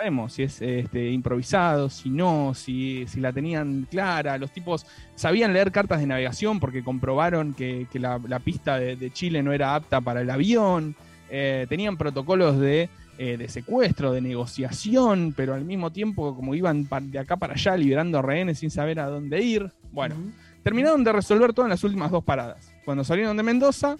sabemos 0.00 0.32
si 0.32 0.44
es 0.44 0.62
este, 0.62 1.10
improvisado, 1.10 1.90
si 1.90 2.08
no, 2.08 2.54
si, 2.54 3.04
si 3.06 3.20
la 3.20 3.34
tenían 3.34 3.86
clara. 3.90 4.38
Los 4.38 4.50
tipos 4.50 4.86
sabían 5.14 5.52
leer 5.52 5.72
cartas 5.72 6.00
de 6.00 6.06
navegación 6.06 6.58
porque 6.58 6.82
comprobaron 6.82 7.52
que, 7.52 7.86
que 7.92 7.98
la, 7.98 8.18
la 8.26 8.38
pista 8.38 8.78
de, 8.78 8.96
de 8.96 9.10
Chile 9.10 9.42
no 9.42 9.52
era 9.52 9.74
apta 9.74 10.00
para 10.00 10.22
el 10.22 10.30
avión. 10.30 10.96
Eh, 11.28 11.66
tenían 11.68 11.98
protocolos 11.98 12.58
de, 12.58 12.88
eh, 13.18 13.36
de 13.36 13.48
secuestro, 13.50 14.12
de 14.12 14.22
negociación, 14.22 15.34
pero 15.36 15.52
al 15.52 15.66
mismo 15.66 15.90
tiempo 15.90 16.34
como 16.34 16.54
iban 16.54 16.88
de 17.10 17.18
acá 17.18 17.36
para 17.36 17.52
allá 17.52 17.76
liberando 17.76 18.22
rehenes 18.22 18.60
sin 18.60 18.70
saber 18.70 19.00
a 19.00 19.06
dónde 19.06 19.42
ir. 19.42 19.70
Bueno, 19.92 20.14
terminaron 20.62 21.04
de 21.04 21.12
resolver 21.12 21.52
todo 21.52 21.66
en 21.66 21.70
las 21.70 21.84
últimas 21.84 22.10
dos 22.10 22.24
paradas. 22.24 22.72
Cuando 22.86 23.04
salieron 23.04 23.36
de 23.36 23.42
Mendoza, 23.42 23.96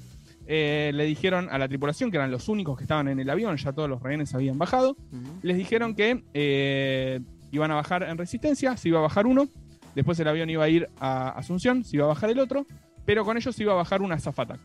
eh, 0.52 0.90
le 0.92 1.04
dijeron 1.04 1.48
a 1.48 1.58
la 1.58 1.68
tripulación, 1.68 2.10
que 2.10 2.16
eran 2.16 2.32
los 2.32 2.48
únicos 2.48 2.76
que 2.76 2.82
estaban 2.82 3.06
en 3.06 3.20
el 3.20 3.30
avión, 3.30 3.56
ya 3.56 3.72
todos 3.72 3.88
los 3.88 4.02
rehenes 4.02 4.34
habían 4.34 4.58
bajado, 4.58 4.96
les 5.42 5.56
dijeron 5.56 5.94
que 5.94 6.24
eh, 6.34 7.20
iban 7.52 7.70
a 7.70 7.76
bajar 7.76 8.02
en 8.02 8.18
resistencia, 8.18 8.76
se 8.76 8.88
iba 8.88 8.98
a 8.98 9.02
bajar 9.02 9.28
uno, 9.28 9.46
después 9.94 10.18
el 10.18 10.26
avión 10.26 10.50
iba 10.50 10.64
a 10.64 10.68
ir 10.68 10.88
a 10.98 11.28
Asunción, 11.28 11.84
se 11.84 11.94
iba 11.94 12.04
a 12.06 12.08
bajar 12.08 12.30
el 12.30 12.40
otro, 12.40 12.66
pero 13.04 13.24
con 13.24 13.36
ellos 13.36 13.54
se 13.54 13.62
iba 13.62 13.74
a 13.74 13.76
bajar 13.76 14.02
una 14.02 14.16
azafata. 14.16 14.58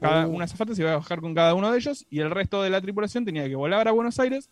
Cada, 0.00 0.26
Oh. 0.26 0.30
Una 0.30 0.46
azafata 0.46 0.74
se 0.74 0.80
iba 0.80 0.94
a 0.94 0.96
bajar 0.96 1.20
con 1.20 1.34
cada 1.34 1.52
uno 1.52 1.70
de 1.70 1.76
ellos 1.76 2.06
y 2.08 2.20
el 2.20 2.30
resto 2.30 2.62
de 2.62 2.70
la 2.70 2.80
tripulación 2.80 3.26
tenía 3.26 3.46
que 3.46 3.54
volar 3.54 3.86
a 3.88 3.92
Buenos 3.92 4.18
Aires 4.18 4.48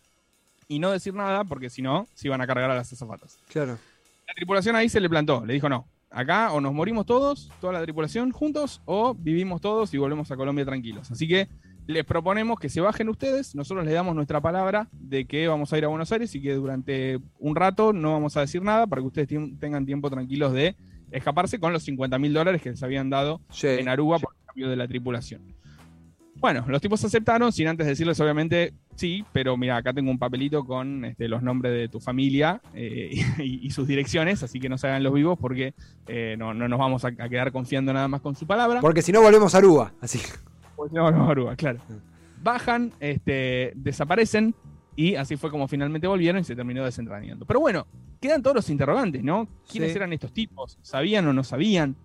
y 0.68 0.79
no 0.79 0.90
decir 0.90 1.14
nada 1.14 1.42
porque 1.44 1.70
si 1.70 1.81
no, 1.81 2.07
se 2.12 2.29
iban 2.29 2.42
a 2.42 2.46
cargar 2.46 2.70
a 2.70 2.75
las 2.75 2.92
azafatas. 2.92 3.38
Claro. 3.49 3.79
La 4.29 4.35
tripulación 4.35 4.77
ahí 4.77 4.90
se 4.90 5.01
le 5.01 5.09
plantó, 5.09 5.42
le 5.46 5.55
dijo 5.55 5.70
no, 5.70 5.88
acá 6.11 6.53
o 6.53 6.61
nos 6.61 6.73
morimos 6.73 7.07
todos, 7.07 7.51
toda 7.61 7.73
la 7.75 7.83
tripulación 7.83 8.31
juntos, 8.33 8.83
o 8.85 9.14
vivimos 9.14 9.61
todos 9.61 9.92
y 9.94 9.99
volvemos 9.99 10.31
a 10.31 10.37
Colombia 10.37 10.64
tranquilos. 10.64 11.11
Así 11.11 11.29
que 11.29 11.49
les 11.87 12.05
proponemos 12.05 12.59
que 12.59 12.68
se 12.68 12.81
bajen 12.81 13.09
ustedes, 13.09 13.55
nosotros 13.55 13.85
les 13.85 13.94
damos 13.94 14.14
nuestra 14.14 14.40
palabra 14.40 14.88
de 14.92 15.25
que 15.25 15.49
vamos 15.49 15.73
a 15.73 15.79
ir 15.79 15.85
a 15.85 15.88
Buenos 15.88 16.12
Aires 16.12 16.35
y 16.35 16.40
que 16.42 16.55
durante 16.55 17.18
un 17.38 17.57
rato 17.57 17.92
no 17.92 18.12
vamos 18.12 18.37
a 18.37 18.40
decir 18.40 18.62
nada 18.62 18.87
para 18.87 19.03
que 19.03 19.07
ustedes 19.09 19.29
tengan 19.59 19.87
tiempo 19.87 20.11
tranquilos 20.11 20.53
de 20.53 20.77
escaparse 21.11 21.59
con 21.59 21.73
los 21.73 21.83
50 21.83 22.18
mil 22.18 22.33
dólares 22.33 22.62
que 22.62 22.70
les 22.70 22.83
habían 22.83 23.11
dado 23.11 23.40
Sí. 23.51 23.66
en 23.66 23.88
Aruba 23.88 24.18
por 24.20 24.35
el 24.38 24.46
cambio 24.46 24.68
de 24.68 24.77
la 24.77 24.87
tripulación. 24.87 25.42
Bueno, 26.40 26.64
los 26.68 26.81
tipos 26.81 27.05
aceptaron, 27.05 27.53
sin 27.53 27.68
antes 27.68 27.87
decirles, 27.87 28.18
obviamente, 28.18 28.72
sí, 28.94 29.24
pero 29.33 29.57
mira, 29.59 29.76
acá 29.76 29.92
tengo 29.92 30.11
un 30.11 30.18
papelito 30.18 30.64
con 30.64 31.05
este, 31.05 31.29
los 31.29 31.42
nombres 31.42 31.72
de 31.74 31.88
tu 31.88 32.00
familia 32.00 32.62
eh, 32.74 33.11
y, 33.38 33.66
y 33.66 33.70
sus 33.70 33.87
direcciones, 33.87 34.42
así 34.42 34.59
que 34.59 34.68
no 34.70 34.79
se 34.79 34.87
hagan 34.88 35.03
los 35.03 35.12
vivos 35.12 35.38
porque 35.38 35.74
eh, 36.09 36.37
no, 36.38 36.55
no 36.55 36.66
nos 36.66 36.79
vamos 36.79 37.05
a, 37.05 37.09
a 37.09 37.29
quedar 37.29 37.53
confiando 37.53 37.92
nada 37.92 38.09
más 38.09 38.22
con 38.22 38.35
su 38.35 38.46
palabra. 38.46 38.81
Porque 38.81 39.03
si 39.03 39.12
no 39.12 39.20
volvemos 39.20 39.55
a 39.55 39.59
Aruba. 39.59 39.92
Así. 40.00 40.18
Pues 40.76 40.90
no, 40.92 41.11
no, 41.11 41.29
Aruba, 41.31 41.57
claro. 41.57 41.79
Bajan, 42.42 42.90
este, 43.00 43.72
desaparecen 43.76 44.55
y 44.96 45.14
así 45.16 45.37
fue 45.37 45.50
como 45.50 45.68
finalmente 45.68 46.07
volvieron 46.07 46.40
y 46.40 46.44
se 46.44 46.57
terminó 46.57 46.83
desentrañando. 46.85 47.44
Pero 47.44 47.61
bueno, 47.61 47.87
quedan 48.18 48.42
todos 48.42 48.57
los 48.57 48.70
interrogantes, 48.70 49.22
¿no? 49.22 49.46
¿Quiénes 49.70 49.90
Sí. 49.92 49.96
eran 49.98 50.12
estos 50.14 50.33
tipos? 50.33 50.79
¿Sabían 50.81 51.26
o 51.29 51.35
no 51.35 51.44
sabían? 51.44 51.96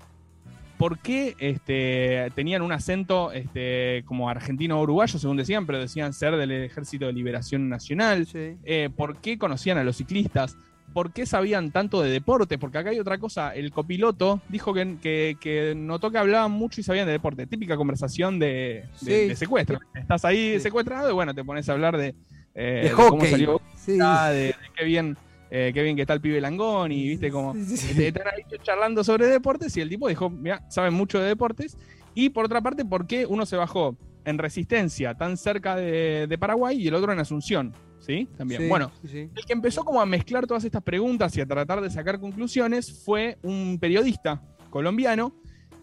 ¿Por 0.78 1.00
qué 1.00 1.36
este, 1.40 2.32
tenían 2.36 2.62
un 2.62 2.72
acento 2.72 3.32
este, 3.32 4.04
como 4.06 4.30
argentino 4.30 4.82
uruguayo, 4.82 5.18
según 5.20 5.38
decían, 5.38 5.66
pero 5.66 5.80
decían 5.80 6.14
ser 6.14 6.36
del 6.36 6.52
Ejército 6.52 7.06
de 7.06 7.14
Liberación 7.14 7.70
Nacional? 7.70 8.26
Sí. 8.26 8.58
Eh, 8.66 8.90
¿Por 8.96 9.18
qué 9.18 9.38
conocían 9.38 9.78
a 9.78 9.84
los 9.84 9.98
ciclistas? 9.98 10.58
¿Por 10.94 11.12
qué 11.12 11.26
sabían 11.26 11.72
tanto 11.72 12.02
de 12.02 12.10
deporte? 12.10 12.58
Porque 12.58 12.78
acá 12.78 12.90
hay 12.92 13.00
otra 13.00 13.18
cosa. 13.18 13.54
El 13.56 13.72
copiloto 13.72 14.42
dijo 14.50 14.74
que, 14.74 14.98
que- 15.02 15.38
que 15.40 15.74
notó 15.76 16.10
que 16.12 16.18
hablaban 16.18 16.52
mucho 16.52 16.80
y 16.80 16.84
sabían 16.84 17.06
de 17.06 17.12
deporte. 17.14 17.48
Típica 17.48 17.76
conversación 17.76 18.40
de, 18.40 18.84
de- 19.02 19.24
Sí. 19.24 19.28
de 19.30 19.36
secuestro. 19.36 19.80
Estás 19.94 20.24
ahí 20.26 20.54
Sí. 20.56 20.60
secuestrado 20.62 21.10
y 21.10 21.14
bueno, 21.14 21.34
te 21.34 21.44
pones 21.44 21.68
a 21.68 21.74
hablar 21.74 21.98
de, 21.98 22.16
eh, 22.54 22.82
De 22.86 22.92
cómo 22.92 23.12
hockey. 23.18 23.32
salió 23.32 23.62
Sí. 23.76 23.98
Ah, 24.02 24.30
de, 24.30 24.38
de 24.48 24.56
qué 24.78 24.86
bien 24.86 25.18
eh, 25.58 25.72
qué 25.74 25.84
bien 25.84 25.96
que 25.96 26.02
está 26.02 26.14
el 26.14 26.20
pibe 26.22 26.42
Langón 26.42 26.92
y 26.92 27.08
viste 27.08 27.32
como 27.32 27.54
Sí, 27.54 27.64
sí, 27.66 27.78
sí. 27.78 27.88
este, 27.92 28.08
están 28.10 28.28
ahí 28.28 28.44
charlando 28.62 29.04
sobre 29.06 29.28
deportes 29.28 29.76
y 29.78 29.82
el 29.82 29.88
tipo 29.90 30.10
dijo, 30.10 30.30
mira, 30.30 30.62
saben 30.70 30.94
mucho 30.94 31.20
de 31.20 31.28
deportes. 31.28 31.78
Y 32.14 32.30
por 32.30 32.46
otra 32.46 32.62
parte, 32.62 32.84
¿por 32.84 33.08
qué 33.08 33.26
uno 33.26 33.46
se 33.46 33.56
bajó 33.56 33.96
en 34.26 34.38
Resistencia 34.38 35.14
tan 35.16 35.38
cerca 35.38 35.76
de, 35.78 36.28
de 36.28 36.38
Paraguay 36.38 36.78
y 36.82 36.88
el 36.90 36.96
otro 36.96 37.14
en 37.14 37.20
Asunción? 37.20 37.74
¿Sí? 38.00 38.28
También. 38.38 38.68
Bueno, 38.70 38.92
el 39.12 39.30
que 39.48 39.54
empezó 39.54 39.84
como 39.86 40.02
a 40.02 40.06
mezclar 40.06 40.46
todas 40.46 40.64
estas 40.66 40.84
preguntas 40.84 41.36
y 41.38 41.42
a 41.42 41.46
tratar 41.46 41.80
de 41.82 41.90
sacar 41.90 42.20
conclusiones 42.20 43.04
fue 43.04 43.38
un 43.42 43.78
periodista 43.80 44.42
colombiano 44.70 45.34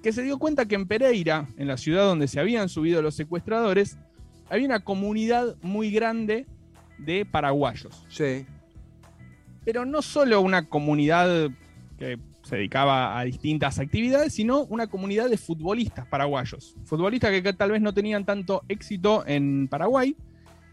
que 0.03 0.13
se 0.13 0.23
dio 0.23 0.39
cuenta 0.39 0.67
que 0.67 0.75
en 0.75 0.87
Pereira, 0.87 1.49
en 1.57 1.67
la 1.67 1.77
ciudad 1.77 2.05
donde 2.05 2.29
se 2.29 2.39
habían 2.39 2.69
subido 2.69 3.01
los 3.03 3.15
secuestradores, 3.15 3.97
había 4.51 4.67
una 4.67 4.81
comunidad 4.81 5.57
muy 5.63 5.91
grande 5.91 6.47
de 6.99 7.25
paraguayos 7.25 8.05
Sí. 8.09 8.45
Pero 9.65 9.85
no 9.85 10.03
solo 10.03 10.41
una 10.41 10.69
comunidad 10.69 11.51
que 11.99 12.19
se 12.43 12.57
dedicaba 12.57 13.19
a 13.19 13.25
distintas 13.25 13.79
actividades, 13.79 14.35
sino 14.35 14.65
una 14.65 14.89
comunidad 14.89 15.31
de 15.31 15.37
futbolistas 15.37 16.07
paraguayos. 16.07 16.75
Futbolistas 16.85 17.31
que, 17.31 17.53
tal 17.53 17.71
vez 17.71 17.81
no 17.81 17.95
tenían 17.95 18.25
tanto 18.25 18.63
éxito 18.69 19.25
en 19.27 19.69
Paraguay 19.69 20.17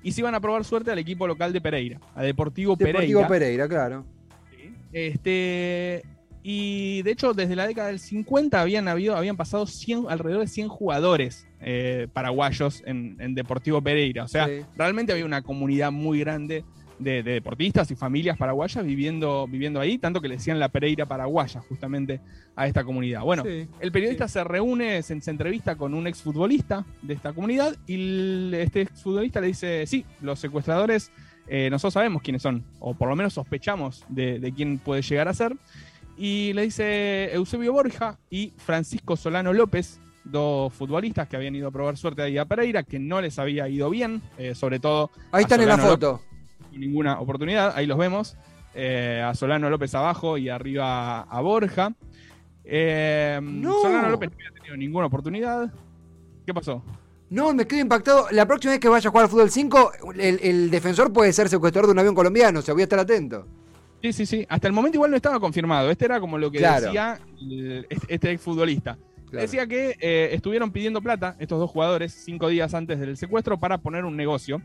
y 0.02 0.12
se 0.12 0.22
iban 0.22 0.34
a 0.34 0.40
probar 0.40 0.64
suerte 0.66 0.92
al 0.92 0.98
equipo 0.98 1.28
local 1.28 1.54
de 1.54 1.62
Pereira, 1.62 2.00
a 2.16 2.24
Deportivo, 2.24 2.76
Deportivo 2.76 3.22
Pereira. 3.22 3.28
Pereira, 3.28 3.68
claro. 3.68 4.06
Este, 4.92 6.04
y 6.42 7.02
de 7.04 7.12
hecho, 7.12 7.34
desde 7.34 7.56
la 7.56 7.68
década 7.68 7.90
del 7.90 8.00
50 8.00 8.60
habían, 8.60 8.88
habido, 8.88 9.16
habían 9.16 9.38
pasado 9.38 9.68
100, 9.68 10.06
alrededor 10.10 10.42
de 10.42 10.48
100 10.48 10.68
jugadores 10.70 11.48
eh, 11.62 12.08
paraguayos 12.12 12.82
en, 12.86 13.18
en 13.20 13.36
Deportivo 13.36 13.82
Pereira. 13.82 14.24
O 14.24 14.28
sea, 14.28 14.48
Sí. 14.48 14.62
realmente 14.76 15.12
había 15.12 15.26
una 15.26 15.42
comunidad 15.42 15.92
muy 15.92 16.20
grande 16.20 16.64
de, 17.00 17.24
de 17.24 17.32
deportistas 17.32 17.90
y 17.92 17.96
familias 17.96 18.38
paraguayas 18.38 18.86
viviendo, 18.86 19.48
viviendo 19.48 19.80
ahí, 19.80 19.98
tanto 19.98 20.20
que 20.22 20.28
le 20.28 20.36
decían 20.36 20.60
la 20.60 20.70
Pereira 20.70 21.06
paraguaya 21.06 21.62
justamente 21.62 22.20
a 22.56 22.68
esta 22.68 22.84
comunidad. 22.84 23.22
Bueno, 23.24 23.44
Sí. 23.44 23.68
el 23.80 23.92
periodista 23.92 24.28
se 24.28 24.44
reúne, 24.44 25.02
se, 25.02 25.20
se 25.22 25.32
entrevista 25.32 25.76
con 25.76 25.94
un 25.94 26.08
exfutbolista 26.08 26.86
de 27.02 27.14
esta 27.14 27.32
comunidad 27.34 27.76
y 27.88 27.96
el- 27.96 28.54
este 28.54 28.82
exfutbolista 28.82 29.40
le 29.42 29.48
dice, 29.48 29.86
sí, 29.88 30.06
los 30.22 30.40
secuestradores, 30.40 31.12
eh, 31.48 31.70
nosotros 31.72 31.94
sabemos 31.94 32.22
quiénes 32.22 32.42
son, 32.42 32.64
o 32.80 32.94
por 32.94 33.08
lo 33.10 33.16
menos 33.16 33.34
sospechamos 33.34 34.06
de, 34.10 34.40
de 34.40 34.52
quién 34.52 34.78
puede 34.78 35.02
llegar 35.02 35.28
a 35.28 35.34
ser. 35.34 35.56
y 36.22 36.52
le 36.52 36.64
dice 36.64 37.34
Eusebio 37.34 37.72
Borja 37.72 38.20
y 38.30 38.52
Francisco 38.58 39.16
Solano 39.16 39.54
López, 39.54 40.02
dos 40.26 40.74
futbolistas 40.74 41.30
que 41.30 41.38
habían 41.38 41.56
ido 41.56 41.70
a 41.70 41.72
probar 41.72 41.96
suerte 41.96 42.22
ahí 42.22 42.38
a 42.38 42.44
Pereira, 42.44 42.84
que 42.84 43.00
no 43.00 43.22
les 43.22 43.40
había 43.40 43.70
ido 43.70 43.90
bien, 43.90 44.22
eh, 44.38 44.54
sobre 44.54 44.82
todo. 44.82 45.12
Ahí 45.32 45.44
están 45.44 45.62
en 45.62 45.70
la 45.70 45.78
foto. 45.78 46.22
Ninguna 46.78 47.20
oportunidad, 47.20 47.74
ahí 47.76 47.86
los 47.86 47.98
vemos. 47.98 48.38
eh, 48.76 49.22
a 49.26 49.34
Solano 49.34 49.70
López 49.70 49.94
abajo 49.96 50.38
y 50.38 50.48
arriba 50.50 51.22
a 51.22 51.42
Borja. 51.42 51.92
Eh, 52.64 53.40
No. 53.42 53.82
Solano 53.82 54.10
López 54.10 54.30
no 54.30 54.36
había 54.36 54.52
tenido 54.52 54.78
ninguna 54.78 55.08
oportunidad. 55.08 55.72
¿Qué 56.46 56.54
pasó? 56.54 56.84
No, 57.32 57.54
me 57.54 57.66
quedo 57.66 57.82
impactado. 57.82 58.28
La 58.32 58.46
próxima 58.46 58.72
vez 58.72 58.80
que 58.80 58.88
vaya 58.90 59.08
a 59.08 59.12
jugar 59.12 59.26
al 59.26 59.30
fútbol 59.32 59.50
5, 59.50 59.92
el, 60.20 60.40
el 60.42 60.72
defensor 60.72 61.12
puede 61.12 61.34
ser 61.34 61.50
secuestrador 61.50 61.88
de 61.88 61.94
un 61.94 62.00
avión 62.00 62.16
colombiano. 62.16 62.60
O 62.60 62.62
sea, 62.62 62.74
voy 62.74 62.82
a 62.82 62.86
estar 62.86 63.00
atento. 63.00 63.46
Sí, 64.02 64.14
sí, 64.14 64.26
sí. 64.26 64.46
Hasta 64.50 64.68
el 64.68 64.74
momento 64.74 64.98
igual 64.98 65.12
no 65.12 65.18
estaba 65.18 65.40
confirmado. 65.40 65.90
Este 65.92 66.06
era 66.06 66.20
como 66.20 66.38
lo 66.38 66.50
que 66.52 66.60
Claro. 66.60 66.86
decía 66.86 67.20
el- 67.42 67.86
este- 67.90 68.14
este 68.14 68.32
exfutbolista. 68.32 68.98
Claro. 69.30 69.42
Decía 69.42 69.68
que 69.68 69.96
eh, 70.00 70.30
estuvieron 70.32 70.72
pidiendo 70.72 71.02
plata, 71.02 71.36
estos 71.40 71.60
dos 71.60 71.70
jugadores, 71.70 72.14
cinco 72.14 72.48
días 72.48 72.74
antes 72.74 73.00
del 73.00 73.16
secuestro, 73.18 73.60
para 73.60 73.78
poner 73.80 74.06
un 74.06 74.16
negocio. 74.16 74.62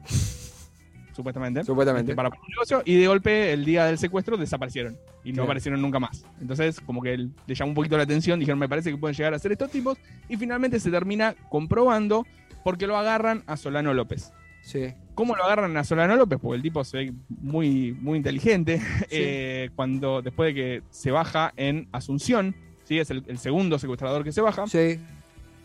Supuestamente. 1.15 1.65
Supuestamente. 1.65 2.11
Este, 2.13 2.17
para 2.17 2.31
poner 2.31 2.43
un 2.45 2.51
negocio. 2.51 2.83
Y 2.85 2.97
de 2.97 3.07
golpe, 3.07 3.53
el 3.53 3.65
día 3.65 3.87
del 3.87 3.99
secuestro, 3.99 4.37
desaparecieron. 4.37 4.97
Y 5.25 5.29
no 5.31 5.35
Claro. 5.37 5.45
aparecieron 5.45 5.81
nunca 5.81 5.99
más. 6.01 6.25
Entonces, 6.41 6.81
como 6.81 7.01
que 7.03 7.15
él- 7.15 7.31
le 7.47 7.55
llamó 7.55 7.71
un 7.71 7.75
poquito 7.75 7.97
la 7.97 8.03
atención. 8.03 8.39
Dijeron, 8.41 8.59
me 8.59 8.69
parece 8.69 8.91
que 8.91 8.97
pueden 8.97 9.17
llegar 9.17 9.33
a 9.35 9.39
ser 9.39 9.53
estos 9.53 9.71
tipos. 9.71 9.97
Y 10.29 10.37
finalmente 10.37 10.81
se 10.81 10.91
termina 10.91 11.35
comprobando 11.49 12.27
porque 12.65 12.87
lo 12.87 12.97
agarran 12.97 13.43
a 13.47 13.57
Solano 13.57 13.95
López. 13.95 14.33
Sí. 14.63 14.93
¿Cómo 15.15 15.37
lo 15.37 15.45
agarran 15.45 15.77
a 15.77 15.85
Solano 15.85 16.17
López? 16.17 16.39
Porque 16.43 16.57
el 16.57 16.63
tipo 16.63 16.83
se 16.85 16.97
ve 16.97 17.13
muy, 17.29 17.93
muy 18.01 18.17
inteligente. 18.17 18.81
Eh, 19.11 19.71
cuando 19.77 20.23
después 20.23 20.49
de 20.49 20.55
que 20.55 20.83
se 20.91 21.11
baja 21.11 21.53
en 21.57 21.87
Asunción, 21.93 22.55
¿sí? 22.85 22.99
es 22.99 23.11
el, 23.11 23.23
el 23.29 23.39
segundo 23.39 23.79
secuestrador 23.79 24.25
que 24.25 24.33
se 24.33 24.41
baja, 24.41 24.67
Sí. 24.67 24.99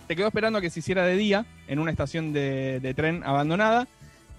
se 0.07 0.15
quedó 0.15 0.27
esperando 0.27 0.59
a 0.59 0.61
que 0.61 0.69
se 0.69 0.79
hiciera 0.79 1.05
de 1.05 1.15
día 1.15 1.45
en 1.67 1.79
una 1.79 1.91
estación 1.91 2.33
de, 2.33 2.79
de 2.81 2.93
tren 2.93 3.23
abandonada 3.23 3.87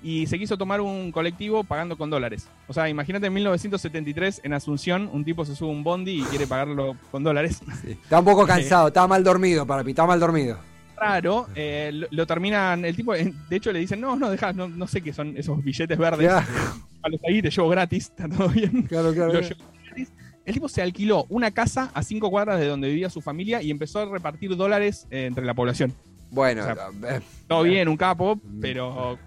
y 0.02 0.26
se 0.26 0.38
quiso 0.38 0.56
tomar 0.56 0.80
un 0.80 1.12
colectivo 1.12 1.62
pagando 1.64 1.96
con 1.98 2.08
dólares. 2.10 2.48
O 2.68 2.72
sea, 2.72 2.88
imagínate 2.88 3.26
en 3.26 3.32
1973 3.34 4.40
en 4.44 4.52
Asunción, 4.54 5.08
un 5.12 5.24
tipo 5.24 5.44
se 5.44 5.54
sube 5.54 5.68
a 5.68 5.72
un 5.72 5.84
bondi 5.84 6.20
y 6.20 6.24
quiere 6.24 6.46
pagarlo 6.46 6.96
con 7.10 7.22
dólares. 7.22 7.60
Estaba 7.86 8.20
un 8.20 8.24
poco 8.26 8.46
cansado, 8.46 8.88
estaba 8.88 9.06
mal 9.08 9.22
dormido, 9.24 9.66
para 9.66 9.82
estaba 9.88 10.08
mal 10.08 10.20
dormido. 10.20 10.58
Raro, 10.96 11.46
eh, 11.54 11.90
lo, 11.94 12.06
lo 12.10 12.26
terminan, 12.26 12.84
el 12.84 12.94
tipo, 12.94 13.14
eh, 13.14 13.32
de 13.48 13.56
hecho 13.56 13.72
le 13.72 13.78
dicen, 13.78 14.00
no, 14.00 14.16
no, 14.16 14.30
deja, 14.30 14.52
no, 14.52 14.68
no 14.68 14.86
sé 14.86 15.00
qué 15.00 15.12
son 15.14 15.34
esos 15.36 15.62
billetes 15.64 15.96
verdes. 15.96 16.26
Ya. 16.28 16.38
A 17.02 17.08
los 17.08 17.20
ahí 17.26 17.40
te 17.40 17.50
llevo 17.50 17.68
gratis, 17.70 18.04
está 18.10 18.28
todo 18.28 18.48
bien. 18.48 18.82
Claro, 18.82 19.12
claro. 19.14 19.32
Lo 19.32 19.40
llevó 19.40 19.64
gratis. 19.86 20.12
El 20.44 20.54
tipo 20.54 20.68
se 20.68 20.82
alquiló 20.82 21.24
una 21.30 21.50
casa 21.52 21.90
a 21.94 22.02
cinco 22.02 22.30
cuadras 22.30 22.58
de 22.60 22.66
donde 22.66 22.88
vivía 22.88 23.08
su 23.08 23.20
familia 23.22 23.62
y 23.62 23.70
empezó 23.70 24.00
a 24.00 24.06
repartir 24.06 24.56
dólares 24.56 25.06
eh, 25.10 25.24
entre 25.26 25.44
la 25.46 25.54
población. 25.54 25.94
Bueno, 26.30 26.62
O 26.62 26.64
sea, 26.64 26.76
eh, 27.16 27.20
Todo 27.48 27.62
bien, 27.62 27.88
un 27.88 27.96
capo, 27.96 28.36
Mm. 28.36 28.60
pero 28.60 29.18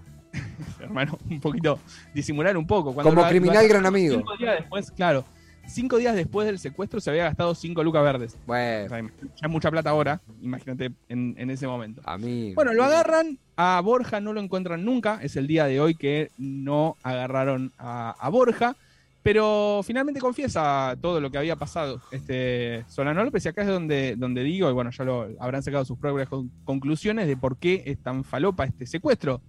hermano, 0.84 1.18
un 1.30 1.40
poquito 1.40 1.80
disimular 2.14 2.56
un 2.58 2.68
poco. 2.68 2.94
Cuando 2.94 3.10
como 3.12 3.22
lo- 3.24 3.30
criminal 3.30 3.64
lo- 3.64 3.70
gran 3.70 3.86
amigo. 3.86 4.16
Cinco 4.18 4.38
días 4.38 4.56
después, 4.60 4.92
claro, 4.92 5.26
cinco 5.68 5.98
días 5.98 6.16
después 6.16 6.46
del 6.46 6.60
secuestro 6.60 7.00
se 7.00 7.10
había 7.10 7.24
gastado 7.24 7.56
cinco 7.56 7.84
lucas 7.84 8.04
verdes. 8.04 8.34
O 8.36 8.48
Bueno, 8.48 8.90
sea, 8.90 9.02
ya 9.02 9.12
es 9.48 9.50
mucha 9.50 9.72
plata 9.72 9.90
ahora, 9.92 10.22
imagínate 10.42 10.92
en, 11.10 11.36
en 11.38 11.50
ese 11.50 11.68
momento. 11.68 12.02
amigo. 12.06 12.56
Bueno, 12.56 12.74
lo 12.74 12.84
agarran, 12.84 13.40
a 13.56 13.80
Borja 13.84 14.20
no 14.20 14.34
lo 14.34 14.42
encuentran 14.42 14.84
nunca, 14.84 15.20
es 15.22 15.36
el 15.36 15.48
día 15.48 15.66
de 15.66 15.80
hoy 15.80 15.96
que 15.96 16.32
no 16.38 16.98
agarraron 17.04 17.72
a, 17.78 18.16
a 18.20 18.30
Borja, 18.30 18.76
pero 19.22 19.80
finalmente 19.86 20.20
confiesa 20.20 20.98
todo 21.02 21.22
lo 21.22 21.32
que 21.32 21.38
había 21.38 21.56
pasado 21.56 22.02
este 22.12 22.84
Solano 22.90 23.24
López 23.24 23.46
y 23.46 23.48
acá 23.48 23.62
es 23.62 23.70
donde, 23.70 24.16
donde 24.18 24.44
digo, 24.44 24.70
y 24.70 24.74
bueno, 24.74 24.92
ya 24.92 25.06
lo 25.06 25.30
habrán 25.40 25.64
sacado 25.64 25.86
sus 25.86 25.98
propias 25.98 26.28
con- 26.28 26.52
conclusiones 26.66 27.26
de 27.28 27.38
por 27.38 27.56
qué 27.56 27.84
es 27.86 27.98
tan 28.04 28.26
falopa 28.26 28.66
este 28.66 28.86
secuestro. 28.86 29.40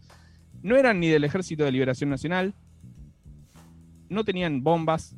No 0.65 0.77
eran 0.77 0.99
ni 0.99 1.09
del 1.09 1.23
Ejército 1.25 1.63
de 1.63 1.71
Liberación 1.73 2.09
Nacional, 2.09 2.55
no 4.09 4.25
tenían 4.25 4.63
bombas, 4.63 5.15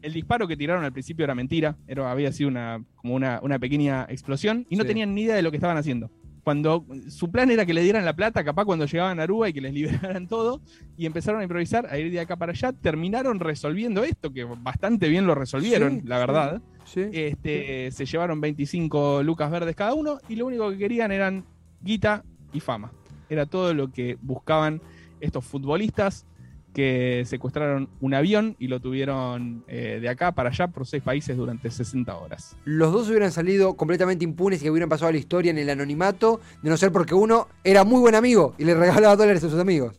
el 0.00 0.12
disparo 0.14 0.48
que 0.48 0.56
tiraron 0.56 0.84
al 0.84 0.92
principio 0.92 1.24
era 1.24 1.34
mentira, 1.34 1.76
era, 1.86 2.10
había 2.10 2.32
sido 2.32 2.48
una, 2.48 2.82
como 2.96 3.14
una, 3.14 3.40
una 3.42 3.58
pequeña 3.58 4.06
explosión 4.08 4.66
y 4.70 4.76
no 4.76 4.84
Sí. 4.84 4.88
tenían 4.88 5.14
ni 5.14 5.22
idea 5.22 5.36
de 5.36 5.42
lo 5.42 5.50
que 5.50 5.58
estaban 5.58 5.76
haciendo. 5.76 6.10
Cuando 6.44 6.86
su 7.10 7.30
plan 7.30 7.50
era 7.50 7.66
que 7.66 7.74
le 7.74 7.82
dieran 7.82 8.06
la 8.06 8.16
plata, 8.16 8.42
capaz 8.42 8.64
cuando 8.64 8.86
llegaban 8.86 9.20
a 9.20 9.24
Aruba 9.24 9.50
y 9.50 9.52
que 9.52 9.60
les 9.60 9.74
liberaran 10.14 10.28
todo, 10.28 10.62
y 10.96 11.04
empezaron 11.04 11.40
a 11.40 11.44
improvisar, 11.44 11.86
a 11.90 11.98
ir 11.98 12.10
de 12.10 12.20
acá 12.20 12.36
para 12.36 12.52
allá, 12.52 12.72
terminaron 12.72 13.38
resolviendo 13.40 14.02
esto, 14.02 14.32
que 14.32 14.44
bastante 14.44 15.10
bien 15.10 15.26
lo 15.26 15.34
resolvieron, 15.34 16.00
Sí, 16.00 16.06
la 16.06 16.18
verdad. 16.18 16.62
Sí. 16.86 17.02
Este, 17.12 17.90
se 17.90 18.06
llevaron 18.06 18.40
25 18.40 19.22
lucas 19.24 19.50
verdes 19.50 19.76
cada 19.76 19.92
uno, 19.92 20.20
y 20.26 20.36
lo 20.36 20.46
único 20.46 20.70
que 20.70 20.78
querían 20.78 21.12
eran 21.12 21.44
guita 21.82 22.24
y 22.54 22.60
fama. 22.60 22.90
Era 23.30 23.46
todo 23.46 23.74
lo 23.74 23.90
que 23.92 24.16
buscaban 24.22 24.80
estos 25.20 25.44
futbolistas 25.44 26.24
que 26.74 27.22
secuestraron 27.26 27.88
un 28.00 28.14
avión 28.14 28.54
y 28.58 28.68
lo 28.68 28.78
tuvieron 28.78 29.64
eh, 29.68 29.98
de 30.00 30.08
acá 30.08 30.32
para 30.32 30.50
allá 30.50 30.68
por 30.68 30.86
seis 30.86 31.02
países 31.02 31.36
durante 31.36 31.70
60 31.70 32.14
horas. 32.16 32.56
Los 32.64 32.92
dos 32.92 33.08
hubieran 33.08 33.32
salido 33.32 33.74
completamente 33.74 34.22
impunes 34.24 34.62
y 34.62 34.70
hubieran 34.70 34.88
pasado 34.88 35.08
a 35.08 35.12
la 35.12 35.18
historia 35.18 35.50
en 35.50 35.58
el 35.58 35.70
anonimato, 35.70 36.40
de 36.62 36.70
no 36.70 36.76
ser 36.76 36.92
porque 36.92 37.14
uno 37.14 37.48
era 37.64 37.84
muy 37.84 38.00
buen 38.00 38.14
amigo 38.14 38.54
y 38.58 38.64
le 38.64 38.74
regalaba 38.74 39.16
dólares 39.16 39.42
a 39.44 39.50
sus 39.50 39.58
amigos. 39.58 39.98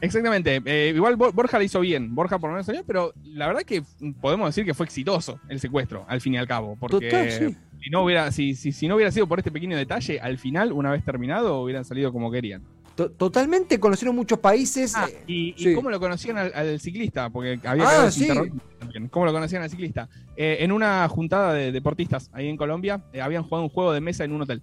Exactamente. 0.00 0.60
eh, 0.64 0.92
igual 0.94 1.16
Bo- 1.16 1.32
Borja 1.32 1.58
le 1.58 1.66
hizo 1.66 1.80
bien. 1.80 2.14
Borja 2.14 2.38
por 2.38 2.50
lo 2.50 2.54
menos 2.54 2.66
salió, 2.66 2.82
pero 2.84 3.12
la 3.24 3.46
verdad 3.46 3.62
que 3.62 3.82
podemos 4.20 4.48
decir 4.48 4.64
que 4.64 4.74
fue 4.74 4.84
exitoso 4.86 5.38
el 5.48 5.58
secuestro, 5.60 6.04
al 6.08 6.20
fin 6.20 6.34
y 6.34 6.38
al 6.38 6.46
cabo. 6.46 6.76
Porque 6.80 7.08
Total, 7.08 7.30
sí. 7.30 7.56
Si, 7.86 7.90
no 7.90 8.02
hubiera, 8.02 8.32
si, 8.32 8.56
si, 8.56 8.72
si 8.72 8.88
no 8.88 8.96
hubiera 8.96 9.12
sido 9.12 9.28
por 9.28 9.38
este 9.38 9.52
pequeño 9.52 9.76
detalle, 9.76 10.18
al 10.18 10.38
final, 10.38 10.72
una 10.72 10.90
vez 10.90 11.04
terminado, 11.04 11.62
hubieran 11.62 11.84
salido 11.84 12.12
como 12.12 12.32
querían. 12.32 12.60
To- 12.96 13.12
Totalmente 13.12 13.78
conocieron 13.78 14.16
muchos 14.16 14.40
países. 14.40 14.92
Ah, 14.96 15.06
eh, 15.08 15.22
y, 15.28 15.72
cómo 15.72 15.88
lo 15.90 16.00
conocían 16.00 16.36
al, 16.36 16.52
al 16.52 16.80
ciclista, 16.80 17.30
porque 17.30 17.60
había 17.62 17.84
Ah, 18.06 18.10
sí. 18.10 18.26
también. 18.26 19.06
¿Cómo 19.08 19.24
lo 19.26 19.32
conocían 19.32 19.62
al 19.62 19.70
ciclista? 19.70 20.08
Eh, 20.36 20.56
en 20.60 20.72
una 20.72 21.06
juntada 21.08 21.52
de 21.52 21.70
deportistas 21.70 22.28
ahí 22.32 22.48
en 22.48 22.56
Colombia, 22.56 23.02
eh, 23.12 23.20
habían 23.20 23.44
jugado 23.44 23.62
un 23.62 23.68
juego 23.70 23.92
de 23.92 24.00
mesa 24.00 24.24
en 24.24 24.32
un 24.32 24.42
hotel. 24.42 24.62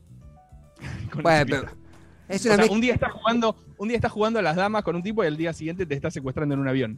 Bueno, 1.21 1.45
pero 1.47 1.63
es 2.27 2.45
O 2.45 2.49
una 2.49 2.55
sea, 2.55 2.57
mezcla- 2.57 2.73
un 2.75 2.81
día 2.81 2.93
estás 2.95 3.11
jugando, 3.13 3.55
un 3.77 3.87
día 3.87 3.95
estás 3.97 4.11
jugando 4.11 4.39
a 4.39 4.41
las 4.41 4.57
damas 4.57 4.83
con 4.83 4.97
un 4.97 5.03
tipo 5.03 5.23
y 5.23 5.27
el 5.27 5.37
día 5.37 5.53
siguiente 5.53 5.85
te 5.85 5.93
está 5.95 6.11
secuestrando 6.11 6.55
en 6.55 6.59
un 6.59 6.67
avión. 6.67 6.97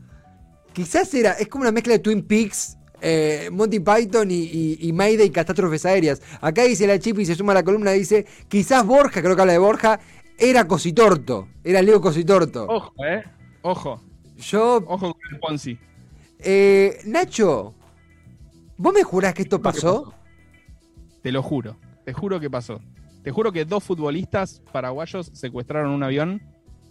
Quizás 0.73 1.13
era, 1.13 1.33
es 1.33 1.47
como 1.49 1.61
una 1.63 1.71
mezcla 1.71 1.93
de 1.93 1.99
Twin 1.99 2.23
Peaks, 2.23 2.77
eh, 3.07 3.49
Monty 3.51 3.79
Python 3.79 4.31
y, 4.31 4.35
y, 4.43 4.77
y 4.81 4.93
Mayday 4.93 5.27
y 5.27 5.29
catástrofes 5.29 5.85
aéreas. 5.85 6.21
Acá 6.41 6.63
dice 6.63 6.87
la 6.87 6.97
chip 6.97 7.19
y 7.19 7.25
se 7.25 7.35
suma 7.35 7.51
a 7.51 7.55
la 7.55 7.63
columna, 7.63 7.91
dice, 7.91 8.25
quizás 8.47 8.83
Borja, 8.85 9.21
creo 9.21 9.35
que 9.35 9.41
habla 9.41 9.53
de 9.53 9.59
Borja, 9.59 9.99
era 10.37 10.67
Cositorto, 10.67 11.47
era 11.63 11.81
Leo 11.81 12.01
Cositorto. 12.01 12.65
Ojo, 12.67 12.93
eh. 13.05 13.23
Ojo, 13.61 14.01
Yo, 14.37 14.77
ojo 14.87 15.13
con 15.13 15.21
el 15.31 15.39
Ponzi. 15.39 15.77
eh, 16.39 16.99
Nacho, 17.05 17.73
¿vos 18.77 18.93
me 18.93 19.03
jurás 19.03 19.33
que 19.33 19.43
esto 19.43 19.57
¿Qué 19.59 19.63
pasó? 19.63 20.13
Te 21.21 21.31
lo 21.31 21.41
juro. 21.43 21.77
Te 22.05 22.13
juro 22.13 22.39
que 22.39 22.49
pasó. 22.49 22.81
Te 23.23 23.31
juro 23.31 23.51
que 23.51 23.65
dos 23.65 23.83
futbolistas 23.83 24.61
paraguayos 24.71 25.31
secuestraron 25.33 25.91
un 25.91 26.03
avión 26.03 26.41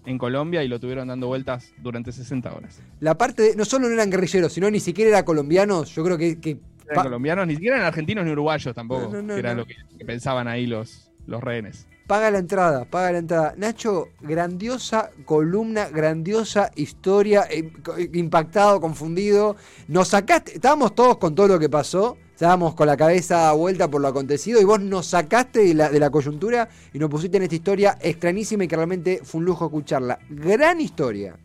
en 0.07 0.19
Colombia 0.19 0.63
y 0.63 0.69
lo 0.69 0.79
tuvieron 0.81 1.09
dando 1.09 1.27
vueltas 1.27 1.73
durante 1.79 2.13
60 2.13 2.55
horas. 2.55 2.81
La 3.01 3.17
parte 3.17 3.43
de, 3.43 3.57
no 3.57 3.65
solo 3.65 3.89
no 3.89 3.95
eran 3.95 4.11
guerrilleros, 4.11 4.53
sino 4.53 4.71
ni 4.71 4.81
siquiera 4.81 5.11
eran 5.11 5.25
colombianos, 5.25 5.95
yo 5.95 6.05
creo 6.05 6.19
que... 6.19 6.41
que 6.41 6.59
Eran 6.89 7.05
colombianos, 7.05 7.47
ni 7.47 7.55
siquiera 7.55 7.77
eran 7.77 7.89
argentinos 7.89 8.25
ni 8.25 8.33
uruguayos 8.33 8.75
tampoco, 8.75 9.09
No, 9.09 9.11
no, 9.11 9.23
no, 9.23 9.35
que 9.35 9.41
era 9.41 9.55
lo 9.55 9.67
que, 9.67 9.77
que 9.99 10.05
pensaban 10.05 10.49
ahí 10.49 10.67
los, 10.67 11.11
los 11.27 11.43
rehenes. 11.43 11.87
Paga 12.07 12.31
la 12.31 12.39
entrada, 12.39 12.85
paga 12.85 13.13
la 13.13 13.19
entrada. 13.19 13.55
Nacho, 13.57 14.09
grandiosa 14.21 15.11
columna, 15.25 15.89
grandiosa 15.89 16.71
historia, 16.77 17.47
eh, 17.51 17.73
impactado, 18.13 18.79
confundido. 18.79 19.57
Nos 19.89 20.09
sacaste, 20.09 20.53
estábamos 20.57 20.95
todos 20.95 21.17
con 21.17 21.35
todo 21.35 21.49
lo 21.49 21.59
que 21.59 21.71
pasó, 21.71 22.19
estábamos 22.35 22.75
con 22.75 22.87
la 22.89 22.97
cabeza 22.97 23.53
vuelta 23.53 23.89
por 23.89 24.01
lo 24.03 24.09
acontecido 24.09 24.61
y 24.61 24.65
vos 24.65 24.81
nos 24.81 25.07
sacaste 25.07 25.61
de 25.61 25.75
la, 25.75 25.89
de 25.89 26.01
la 26.01 26.11
coyuntura 26.11 26.69
y 26.93 26.99
nos 26.99 27.09
pusiste 27.09 27.37
en 27.37 27.45
esta 27.45 27.55
historia 27.55 27.97
extrañísima 28.01 28.65
y 28.65 28.69
que 28.69 28.77
realmente 28.77 29.21
fue 29.23 29.39
un 29.39 29.45
lujo 29.47 29.67
escucharla. 29.67 30.19
Gran 30.29 30.81
historia. 30.81 31.37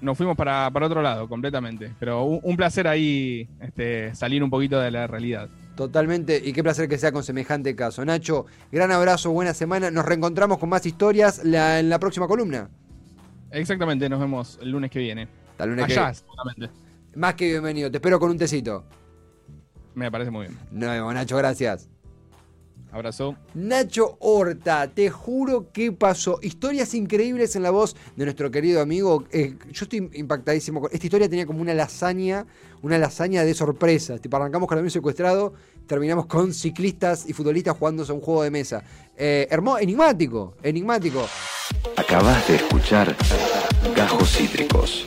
Nos 0.00 0.16
fuimos 0.16 0.36
para, 0.36 0.70
para 0.70 0.86
otro 0.86 1.00
lado, 1.02 1.28
completamente. 1.28 1.92
Pero 1.98 2.24
un, 2.24 2.40
un 2.42 2.56
placer 2.56 2.86
ahí 2.88 3.48
este, 3.60 4.14
salir 4.14 4.42
un 4.42 4.50
poquito 4.50 4.78
de 4.80 4.90
la 4.90 5.06
realidad. 5.06 5.48
Totalmente, 5.74 6.40
y 6.42 6.52
qué 6.54 6.62
placer 6.62 6.88
que 6.88 6.96
sea 6.98 7.12
con 7.12 7.22
semejante 7.22 7.74
caso. 7.76 8.02
Nacho, 8.04 8.46
gran 8.72 8.90
abrazo, 8.92 9.30
buena 9.30 9.52
semana. 9.52 9.90
Nos 9.90 10.04
reencontramos 10.06 10.58
con 10.58 10.68
más 10.70 10.84
historias 10.86 11.44
la- 11.44 11.80
en 11.80 11.88
la 11.90 11.98
próxima 11.98 12.26
columna. 12.26 12.68
Exactamente, 13.50 14.08
nos 14.08 14.20
vemos 14.20 14.58
el 14.62 14.70
lunes 14.70 14.90
que 14.90 14.98
viene. 15.00 15.28
Hasta 15.52 15.64
el 15.64 15.70
lunes 15.70 15.86
que- 15.86 15.92
Allá, 15.98 16.14
seguramente. 16.14 16.70
Más 17.14 17.34
que 17.34 17.46
bienvenido. 17.50 17.90
Te 17.90 17.98
espero 17.98 18.18
con 18.18 18.30
un 18.30 18.38
tecito. 18.38 18.84
Me 19.96 20.10
parece 20.12 20.30
muy 20.30 20.46
bien. 20.46 20.58
Nos 20.70 20.90
vemos, 20.90 21.12
Nacho, 21.14 21.36
gracias. 21.38 21.88
Abrazo. 22.92 23.34
Nacho 23.54 24.16
Horta, 24.20 24.88
te 24.88 25.10
juro 25.10 25.70
que 25.72 25.90
pasó. 25.90 26.38
Historias 26.42 26.94
increíbles 26.94 27.56
en 27.56 27.62
la 27.62 27.70
voz 27.70 27.96
de 28.14 28.24
nuestro 28.24 28.50
querido 28.50 28.80
amigo. 28.82 29.24
Eh, 29.32 29.56
yo 29.72 29.84
estoy 29.84 30.08
impactadísimo. 30.14 30.82
con- 30.82 30.90
Esta 30.92 31.06
historia 31.06 31.28
tenía 31.28 31.46
como 31.46 31.60
una 31.62 31.72
lasaña, 31.74 32.46
una 32.82 32.98
lasaña 32.98 33.42
de 33.42 33.54
sorpresas. 33.54 34.20
Tipo, 34.20 34.36
arrancamos 34.36 34.68
con 34.68 34.76
el 34.76 34.80
avión 34.80 34.90
secuestrado, 34.90 35.54
terminamos 35.86 36.26
con 36.26 36.52
ciclistas 36.54 37.28
y 37.28 37.32
futbolistas 37.32 37.76
jugándose 37.76 38.12
a 38.12 38.14
un 38.14 38.20
juego 38.20 38.42
de 38.42 38.50
mesa. 38.50 38.82
Eh, 39.16 39.48
hermoso, 39.50 39.78
enigmático, 39.78 40.54
enigmático. 40.62 41.26
Acabas 41.96 42.46
de 42.48 42.56
escuchar 42.56 43.16
Gajos 43.96 44.30
Cítricos. 44.36 45.06